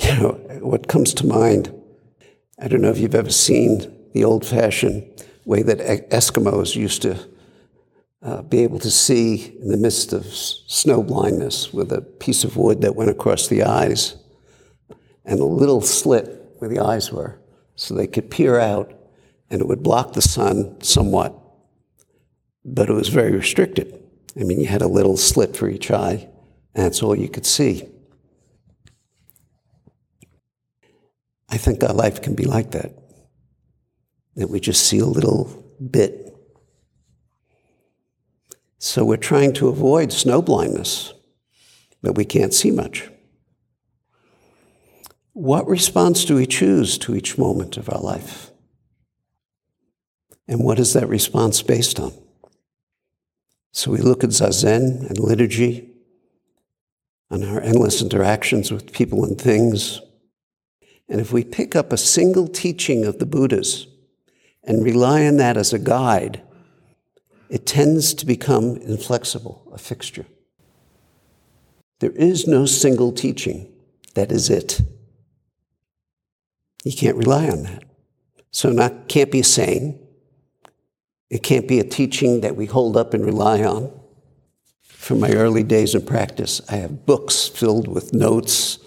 You 0.00 0.14
know, 0.14 0.30
what 0.60 0.86
comes 0.86 1.12
to 1.14 1.26
mind, 1.26 1.74
I 2.60 2.68
don't 2.68 2.80
know 2.80 2.90
if 2.90 2.98
you've 2.98 3.16
ever 3.16 3.32
seen 3.32 3.92
the 4.14 4.22
old 4.22 4.46
fashioned 4.46 5.24
way 5.44 5.62
that 5.62 5.78
Eskimos 6.10 6.76
used 6.76 7.02
to 7.02 7.28
uh, 8.22 8.42
be 8.42 8.60
able 8.60 8.78
to 8.80 8.90
see 8.90 9.56
in 9.60 9.68
the 9.68 9.76
midst 9.76 10.12
of 10.12 10.26
snow 10.26 11.02
blindness 11.02 11.72
with 11.72 11.92
a 11.92 12.00
piece 12.00 12.44
of 12.44 12.56
wood 12.56 12.80
that 12.82 12.96
went 12.96 13.10
across 13.10 13.48
the 13.48 13.62
eyes 13.62 14.16
and 15.24 15.40
a 15.40 15.44
little 15.44 15.80
slit 15.80 16.52
where 16.58 16.70
the 16.70 16.80
eyes 16.80 17.12
were 17.12 17.40
so 17.76 17.94
they 17.94 18.06
could 18.06 18.30
peer 18.30 18.58
out 18.58 18.92
and 19.50 19.60
it 19.60 19.68
would 19.68 19.82
block 19.82 20.12
the 20.12 20.22
sun 20.22 20.80
somewhat, 20.82 21.37
but 22.74 22.88
it 22.88 22.92
was 22.92 23.08
very 23.08 23.32
restricted. 23.32 24.02
I 24.38 24.44
mean, 24.44 24.60
you 24.60 24.66
had 24.66 24.82
a 24.82 24.88
little 24.88 25.16
slit 25.16 25.56
for 25.56 25.68
each 25.68 25.90
eye, 25.90 26.28
and 26.74 26.84
that's 26.84 27.02
all 27.02 27.16
you 27.16 27.28
could 27.28 27.46
see. 27.46 27.88
I 31.48 31.56
think 31.56 31.82
our 31.82 31.94
life 31.94 32.22
can 32.22 32.34
be 32.34 32.44
like 32.44 32.72
that, 32.72 32.92
that 34.36 34.50
we 34.50 34.60
just 34.60 34.86
see 34.86 34.98
a 34.98 35.06
little 35.06 35.64
bit 35.90 36.28
so 38.78 39.04
we're 39.04 39.16
trying 39.16 39.52
to 39.54 39.68
avoid 39.68 40.12
snow 40.12 40.40
blindness, 40.40 41.12
but 42.00 42.14
we 42.14 42.24
can't 42.24 42.54
see 42.54 42.70
much. 42.70 43.10
What 45.32 45.66
response 45.66 46.24
do 46.24 46.36
we 46.36 46.46
choose 46.46 46.96
to 46.98 47.14
each 47.14 47.38
moment 47.38 47.76
of 47.76 47.90
our 47.90 48.00
life? 48.00 48.50
And 50.46 50.60
what 50.60 50.78
is 50.78 50.92
that 50.92 51.08
response 51.08 51.60
based 51.60 51.98
on? 51.98 52.12
So 53.72 53.90
we 53.90 53.98
look 53.98 54.24
at 54.24 54.30
Zazen 54.30 55.08
and 55.08 55.18
liturgy, 55.18 55.90
and 57.30 57.44
our 57.44 57.60
endless 57.60 58.00
interactions 58.00 58.72
with 58.72 58.92
people 58.92 59.24
and 59.24 59.38
things. 59.40 60.00
And 61.08 61.20
if 61.20 61.32
we 61.32 61.44
pick 61.44 61.76
up 61.76 61.92
a 61.92 61.98
single 61.98 62.48
teaching 62.48 63.04
of 63.04 63.18
the 63.18 63.26
Buddhas 63.26 63.86
and 64.64 64.84
rely 64.84 65.26
on 65.26 65.36
that 65.36 65.56
as 65.56 65.72
a 65.72 65.78
guide, 65.78 66.42
it 67.48 67.66
tends 67.66 68.14
to 68.14 68.26
become 68.26 68.76
inflexible, 68.76 69.70
a 69.72 69.78
fixture. 69.78 70.26
There 72.00 72.12
is 72.12 72.46
no 72.46 72.66
single 72.66 73.12
teaching 73.12 73.72
that 74.14 74.30
is 74.30 74.50
it. 74.50 74.80
You 76.84 76.92
can't 76.92 77.16
rely 77.16 77.48
on 77.48 77.64
that. 77.64 77.84
So 78.50 78.70
not 78.70 79.08
can't 79.08 79.30
be 79.30 79.40
a 79.40 79.44
saying. 79.44 79.98
It 81.30 81.42
can't 81.42 81.68
be 81.68 81.78
a 81.78 81.84
teaching 81.84 82.40
that 82.40 82.56
we 82.56 82.66
hold 82.66 82.96
up 82.96 83.14
and 83.14 83.24
rely 83.24 83.62
on. 83.62 83.92
From 84.82 85.20
my 85.20 85.32
early 85.32 85.62
days 85.62 85.94
in 85.94 86.04
practice, 86.04 86.60
I 86.68 86.76
have 86.76 87.06
books 87.06 87.48
filled 87.48 87.88
with 87.88 88.12
notes 88.12 88.78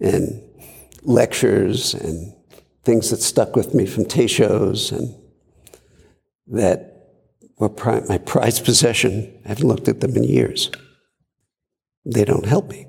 and 0.00 0.42
lectures 1.02 1.94
and 1.94 2.34
things 2.84 3.10
that 3.10 3.20
stuck 3.20 3.56
with 3.56 3.74
me 3.74 3.86
from 3.86 4.04
Teishos 4.04 4.92
and 4.92 5.14
that 6.46 7.10
were 7.58 7.68
pri- 7.68 8.02
my 8.08 8.18
prized 8.18 8.64
possession. 8.64 9.40
I 9.44 9.48
haven't 9.48 9.68
looked 9.68 9.88
at 9.88 10.00
them 10.00 10.16
in 10.16 10.24
years. 10.24 10.70
They 12.04 12.24
don't 12.24 12.46
help 12.46 12.68
me. 12.68 12.86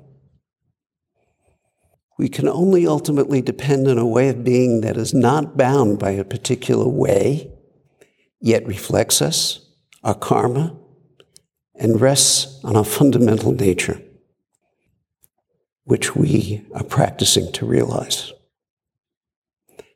We 2.18 2.28
can 2.28 2.48
only 2.48 2.86
ultimately 2.86 3.40
depend 3.40 3.88
on 3.88 3.98
a 3.98 4.06
way 4.06 4.28
of 4.28 4.44
being 4.44 4.82
that 4.82 4.96
is 4.96 5.14
not 5.14 5.56
bound 5.56 5.98
by 5.98 6.10
a 6.10 6.24
particular 6.24 6.86
way, 6.86 7.50
yet 8.40 8.66
reflects 8.66 9.22
us, 9.22 9.60
our 10.02 10.14
karma, 10.14 10.76
and 11.74 12.00
rests 12.00 12.60
on 12.64 12.76
our 12.76 12.84
fundamental 12.84 13.52
nature, 13.52 14.00
which 15.84 16.14
we 16.16 16.66
are 16.74 16.84
practicing 16.84 17.52
to 17.52 17.66
realize. 17.66 18.32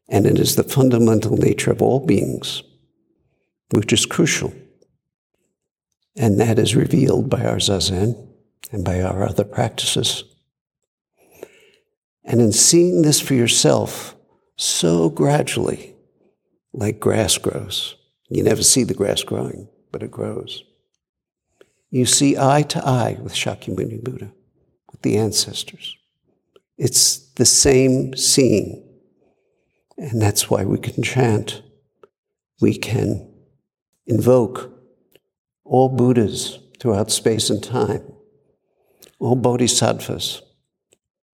And 0.08 0.26
it 0.26 0.38
is 0.38 0.56
the 0.56 0.64
fundamental 0.64 1.36
nature 1.36 1.72
of 1.72 1.82
all 1.82 2.04
beings, 2.04 2.62
which 3.70 3.92
is 3.92 4.06
crucial 4.06 4.52
and 6.16 6.40
that 6.40 6.58
is 6.58 6.76
revealed 6.76 7.28
by 7.28 7.44
our 7.44 7.56
zazen 7.56 8.28
and 8.70 8.84
by 8.84 9.00
our 9.00 9.26
other 9.26 9.44
practices. 9.44 10.24
And 12.24 12.40
in 12.40 12.52
seeing 12.52 13.02
this 13.02 13.20
for 13.20 13.34
yourself 13.34 14.16
so 14.56 15.10
gradually, 15.10 15.94
like 16.72 17.00
grass 17.00 17.36
grows, 17.38 17.96
you 18.28 18.42
never 18.42 18.62
see 18.62 18.84
the 18.84 18.94
grass 18.94 19.22
growing, 19.22 19.68
but 19.92 20.02
it 20.02 20.10
grows. 20.10 20.64
You 21.90 22.06
see 22.06 22.36
eye 22.36 22.62
to 22.62 22.84
eye 22.84 23.18
with 23.22 23.34
Shakyamuni 23.34 24.02
Buddha, 24.02 24.32
with 24.90 25.02
the 25.02 25.16
ancestors. 25.16 25.96
It's 26.76 27.18
the 27.34 27.44
same 27.44 28.16
seeing. 28.16 28.82
And 29.96 30.20
that's 30.20 30.50
why 30.50 30.64
we 30.64 30.78
can 30.78 31.02
chant. 31.02 31.62
We 32.60 32.76
can 32.76 33.32
invoke 34.06 34.72
all 35.64 35.88
Buddhas 35.88 36.58
throughout 36.80 37.10
space 37.10 37.48
and 37.48 37.62
time, 37.62 38.02
all 39.18 39.36
Bodhisattvas, 39.36 40.42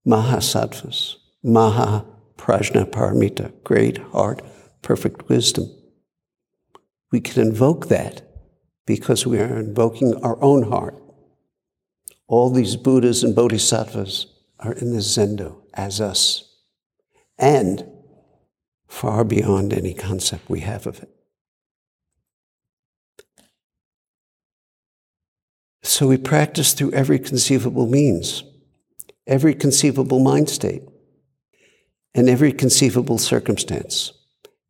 Mahasattvas, 0.05 1.15
Maha 1.43 2.05
Prajna 2.37 2.85
Paramita, 2.85 3.51
great 3.63 3.97
heart, 3.97 4.41
perfect 4.81 5.29
wisdom. 5.29 5.69
We 7.11 7.21
can 7.21 7.41
invoke 7.41 7.87
that 7.87 8.21
because 8.85 9.25
we 9.25 9.39
are 9.39 9.59
invoking 9.59 10.15
our 10.23 10.41
own 10.43 10.63
heart. 10.63 10.95
All 12.27 12.49
these 12.51 12.75
Buddhas 12.75 13.23
and 13.23 13.35
Bodhisattvas 13.35 14.27
are 14.59 14.73
in 14.73 14.91
the 14.91 14.99
Zendo 14.99 15.61
as 15.73 16.01
us, 16.01 16.55
and 17.37 17.85
far 18.87 19.23
beyond 19.23 19.73
any 19.73 19.93
concept 19.93 20.49
we 20.49 20.59
have 20.61 20.85
of 20.85 21.01
it. 21.01 21.09
So 25.81 26.07
we 26.07 26.17
practice 26.17 26.73
through 26.73 26.91
every 26.91 27.17
conceivable 27.17 27.87
means, 27.87 28.43
every 29.25 29.55
conceivable 29.55 30.19
mind 30.19 30.49
state, 30.49 30.83
and 32.13 32.29
every 32.29 32.51
conceivable 32.51 33.17
circumstance. 33.17 34.11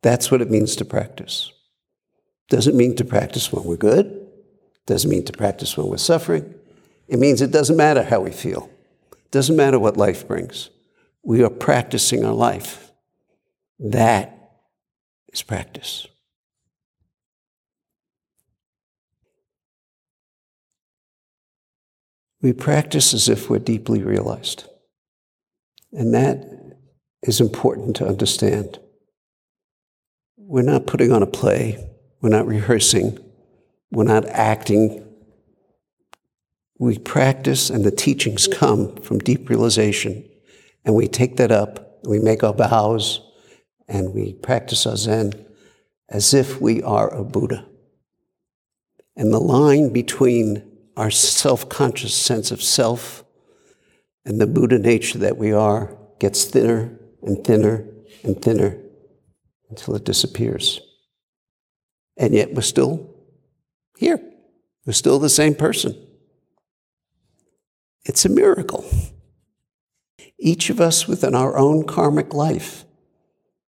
That's 0.02 0.30
what 0.30 0.40
it 0.40 0.50
means 0.50 0.76
to 0.76 0.84
practice. 0.84 1.52
Doesn't 2.50 2.76
mean 2.76 2.96
to 2.96 3.04
practice 3.04 3.52
when 3.52 3.64
we're 3.64 3.76
good, 3.76 4.26
doesn't 4.84 5.08
mean 5.08 5.24
to 5.24 5.32
practice 5.32 5.76
when 5.76 5.86
we're 5.86 5.96
suffering. 5.96 6.54
It 7.06 7.20
means 7.20 7.40
it 7.40 7.52
doesn't 7.52 7.76
matter 7.76 8.02
how 8.02 8.20
we 8.20 8.32
feel, 8.32 8.68
doesn't 9.30 9.56
matter 9.56 9.78
what 9.78 9.96
life 9.96 10.26
brings. 10.26 10.68
We 11.22 11.44
are 11.44 11.50
practicing 11.50 12.24
our 12.24 12.34
life. 12.34 12.90
That 13.78 14.36
is 15.32 15.42
practice. 15.42 16.08
We 22.42 22.52
practice 22.52 23.14
as 23.14 23.28
if 23.28 23.48
we're 23.48 23.58
deeply 23.58 24.02
realized. 24.02 24.64
And 25.92 26.14
that 26.14 26.44
is 27.22 27.40
important 27.40 27.96
to 27.96 28.08
understand. 28.08 28.80
We're 30.36 30.62
not 30.62 30.86
putting 30.86 31.12
on 31.12 31.22
a 31.22 31.26
play, 31.26 31.89
we're 32.20 32.30
not 32.30 32.46
rehearsing, 32.46 33.18
we're 33.90 34.04
not 34.04 34.26
acting. 34.26 35.06
We 36.78 36.98
practice, 36.98 37.68
and 37.68 37.84
the 37.84 37.90
teachings 37.90 38.46
come 38.46 38.96
from 38.96 39.18
deep 39.18 39.50
realization, 39.50 40.26
and 40.84 40.94
we 40.94 41.08
take 41.08 41.36
that 41.36 41.52
up, 41.52 42.00
we 42.04 42.18
make 42.18 42.42
our 42.42 42.54
vows, 42.54 43.20
and 43.86 44.14
we 44.14 44.32
practice 44.32 44.86
our 44.86 44.96
Zen 44.96 45.32
as 46.08 46.32
if 46.32 46.60
we 46.60 46.82
are 46.82 47.12
a 47.12 47.22
Buddha. 47.22 47.66
And 49.16 49.32
the 49.32 49.40
line 49.40 49.92
between 49.92 50.66
our 50.96 51.10
self 51.10 51.68
conscious 51.68 52.14
sense 52.14 52.50
of 52.50 52.62
self 52.62 53.24
and 54.24 54.40
the 54.40 54.46
Buddha 54.46 54.78
nature 54.78 55.18
that 55.18 55.36
we 55.36 55.52
are 55.52 55.96
gets 56.18 56.44
thinner 56.44 56.98
and 57.22 57.44
thinner 57.44 57.86
and 58.22 58.40
thinner 58.40 58.78
until 59.68 59.96
it 59.96 60.04
disappears. 60.04 60.80
And 62.16 62.34
yet 62.34 62.52
we're 62.52 62.62
still 62.62 63.14
here. 63.96 64.20
We're 64.86 64.92
still 64.92 65.18
the 65.18 65.28
same 65.28 65.54
person. 65.54 65.96
It's 68.04 68.24
a 68.24 68.28
miracle. 68.28 68.84
Each 70.38 70.70
of 70.70 70.80
us 70.80 71.06
within 71.06 71.34
our 71.34 71.56
own 71.56 71.84
karmic 71.84 72.32
life 72.32 72.84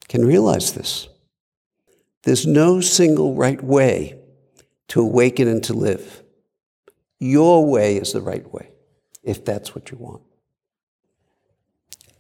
can 0.08 0.24
realize 0.24 0.72
this. 0.72 1.08
There's 2.22 2.46
no 2.46 2.80
single 2.80 3.34
right 3.34 3.62
way 3.62 4.18
to 4.88 5.00
awaken 5.00 5.48
and 5.48 5.62
to 5.64 5.74
live. 5.74 6.22
Your 7.18 7.64
way 7.64 7.96
is 7.96 8.12
the 8.12 8.20
right 8.20 8.50
way, 8.52 8.70
if 9.22 9.44
that's 9.44 9.74
what 9.74 9.90
you 9.90 9.98
want. 9.98 10.22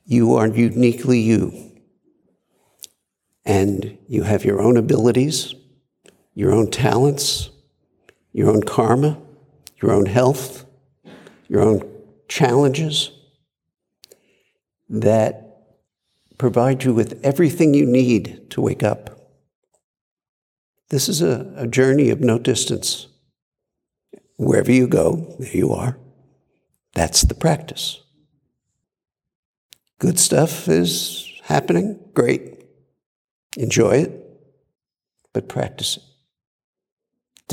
You 0.04 0.34
are 0.34 0.46
uniquely 0.46 1.20
you. 1.20 1.72
And 3.44 3.98
you 4.06 4.22
have 4.22 4.44
your 4.44 4.60
own 4.60 4.76
abilities, 4.76 5.54
your 6.34 6.52
own 6.52 6.70
talents, 6.70 7.50
your 8.32 8.50
own 8.50 8.62
karma, 8.62 9.20
your 9.80 9.92
own 9.92 10.06
health, 10.06 10.64
your 11.48 11.60
own 11.60 11.82
challenges 12.28 13.10
that 14.88 15.42
provide 16.38 16.84
you 16.84 16.94
with 16.94 17.20
everything 17.22 17.74
you 17.74 17.86
need 17.86 18.50
to 18.50 18.60
wake 18.60 18.82
up. 18.82 19.12
This 20.88 21.08
is 21.08 21.22
a, 21.22 21.52
a 21.56 21.66
journey 21.66 22.10
of 22.10 22.20
no 22.20 22.38
distance. 22.38 23.06
Wherever 24.36 24.72
you 24.72 24.86
go, 24.86 25.36
there 25.38 25.56
you 25.56 25.72
are. 25.72 25.98
That's 26.94 27.22
the 27.22 27.34
practice. 27.34 28.00
Good 29.98 30.18
stuff 30.18 30.68
is 30.68 31.32
happening, 31.44 31.98
great. 32.12 32.64
Enjoy 33.56 33.92
it, 33.92 34.10
but 35.32 35.48
practice 35.48 35.96
it. 35.96 36.02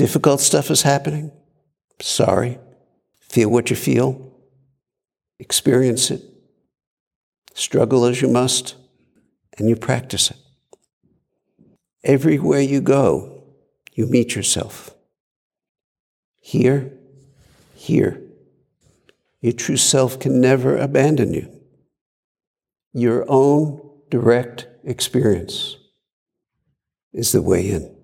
Difficult 0.00 0.40
stuff 0.40 0.70
is 0.70 0.80
happening, 0.80 1.30
sorry. 2.00 2.58
Feel 3.18 3.50
what 3.50 3.68
you 3.68 3.76
feel, 3.76 4.32
experience 5.38 6.10
it, 6.10 6.22
struggle 7.52 8.06
as 8.06 8.22
you 8.22 8.28
must, 8.28 8.76
and 9.58 9.68
you 9.68 9.76
practice 9.76 10.30
it. 10.30 10.38
Everywhere 12.02 12.62
you 12.62 12.80
go, 12.80 13.42
you 13.92 14.06
meet 14.06 14.34
yourself. 14.34 14.94
Here, 16.40 16.94
here. 17.74 18.22
Your 19.42 19.52
true 19.52 19.76
self 19.76 20.18
can 20.18 20.40
never 20.40 20.78
abandon 20.78 21.34
you. 21.34 21.60
Your 22.94 23.26
own 23.28 23.82
direct 24.08 24.66
experience 24.82 25.76
is 27.12 27.32
the 27.32 27.42
way 27.42 27.68
in. 27.68 27.99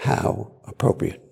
How 0.00 0.50
appropriate. 0.64 1.22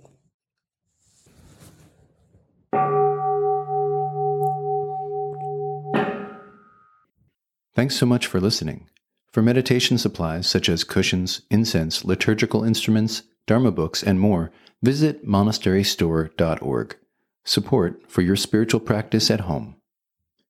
Thanks 7.75 7.97
so 7.97 8.05
much 8.05 8.27
for 8.27 8.41
listening. 8.41 8.91
For 9.33 9.41
meditation 9.41 9.97
supplies 9.97 10.47
such 10.47 10.69
as 10.69 10.85
cushions, 10.85 11.43
incense, 11.51 12.05
liturgical 12.05 12.63
instruments, 12.63 13.23
Dharma 13.47 13.73
books, 13.73 14.03
and 14.03 14.21
more, 14.21 14.53
visit 14.83 15.27
monasterystore.org. 15.27 16.97
Support 17.45 18.03
for 18.11 18.21
your 18.21 18.37
spiritual 18.37 18.81
practice 18.81 19.31
at 19.31 19.41
home. 19.41 19.78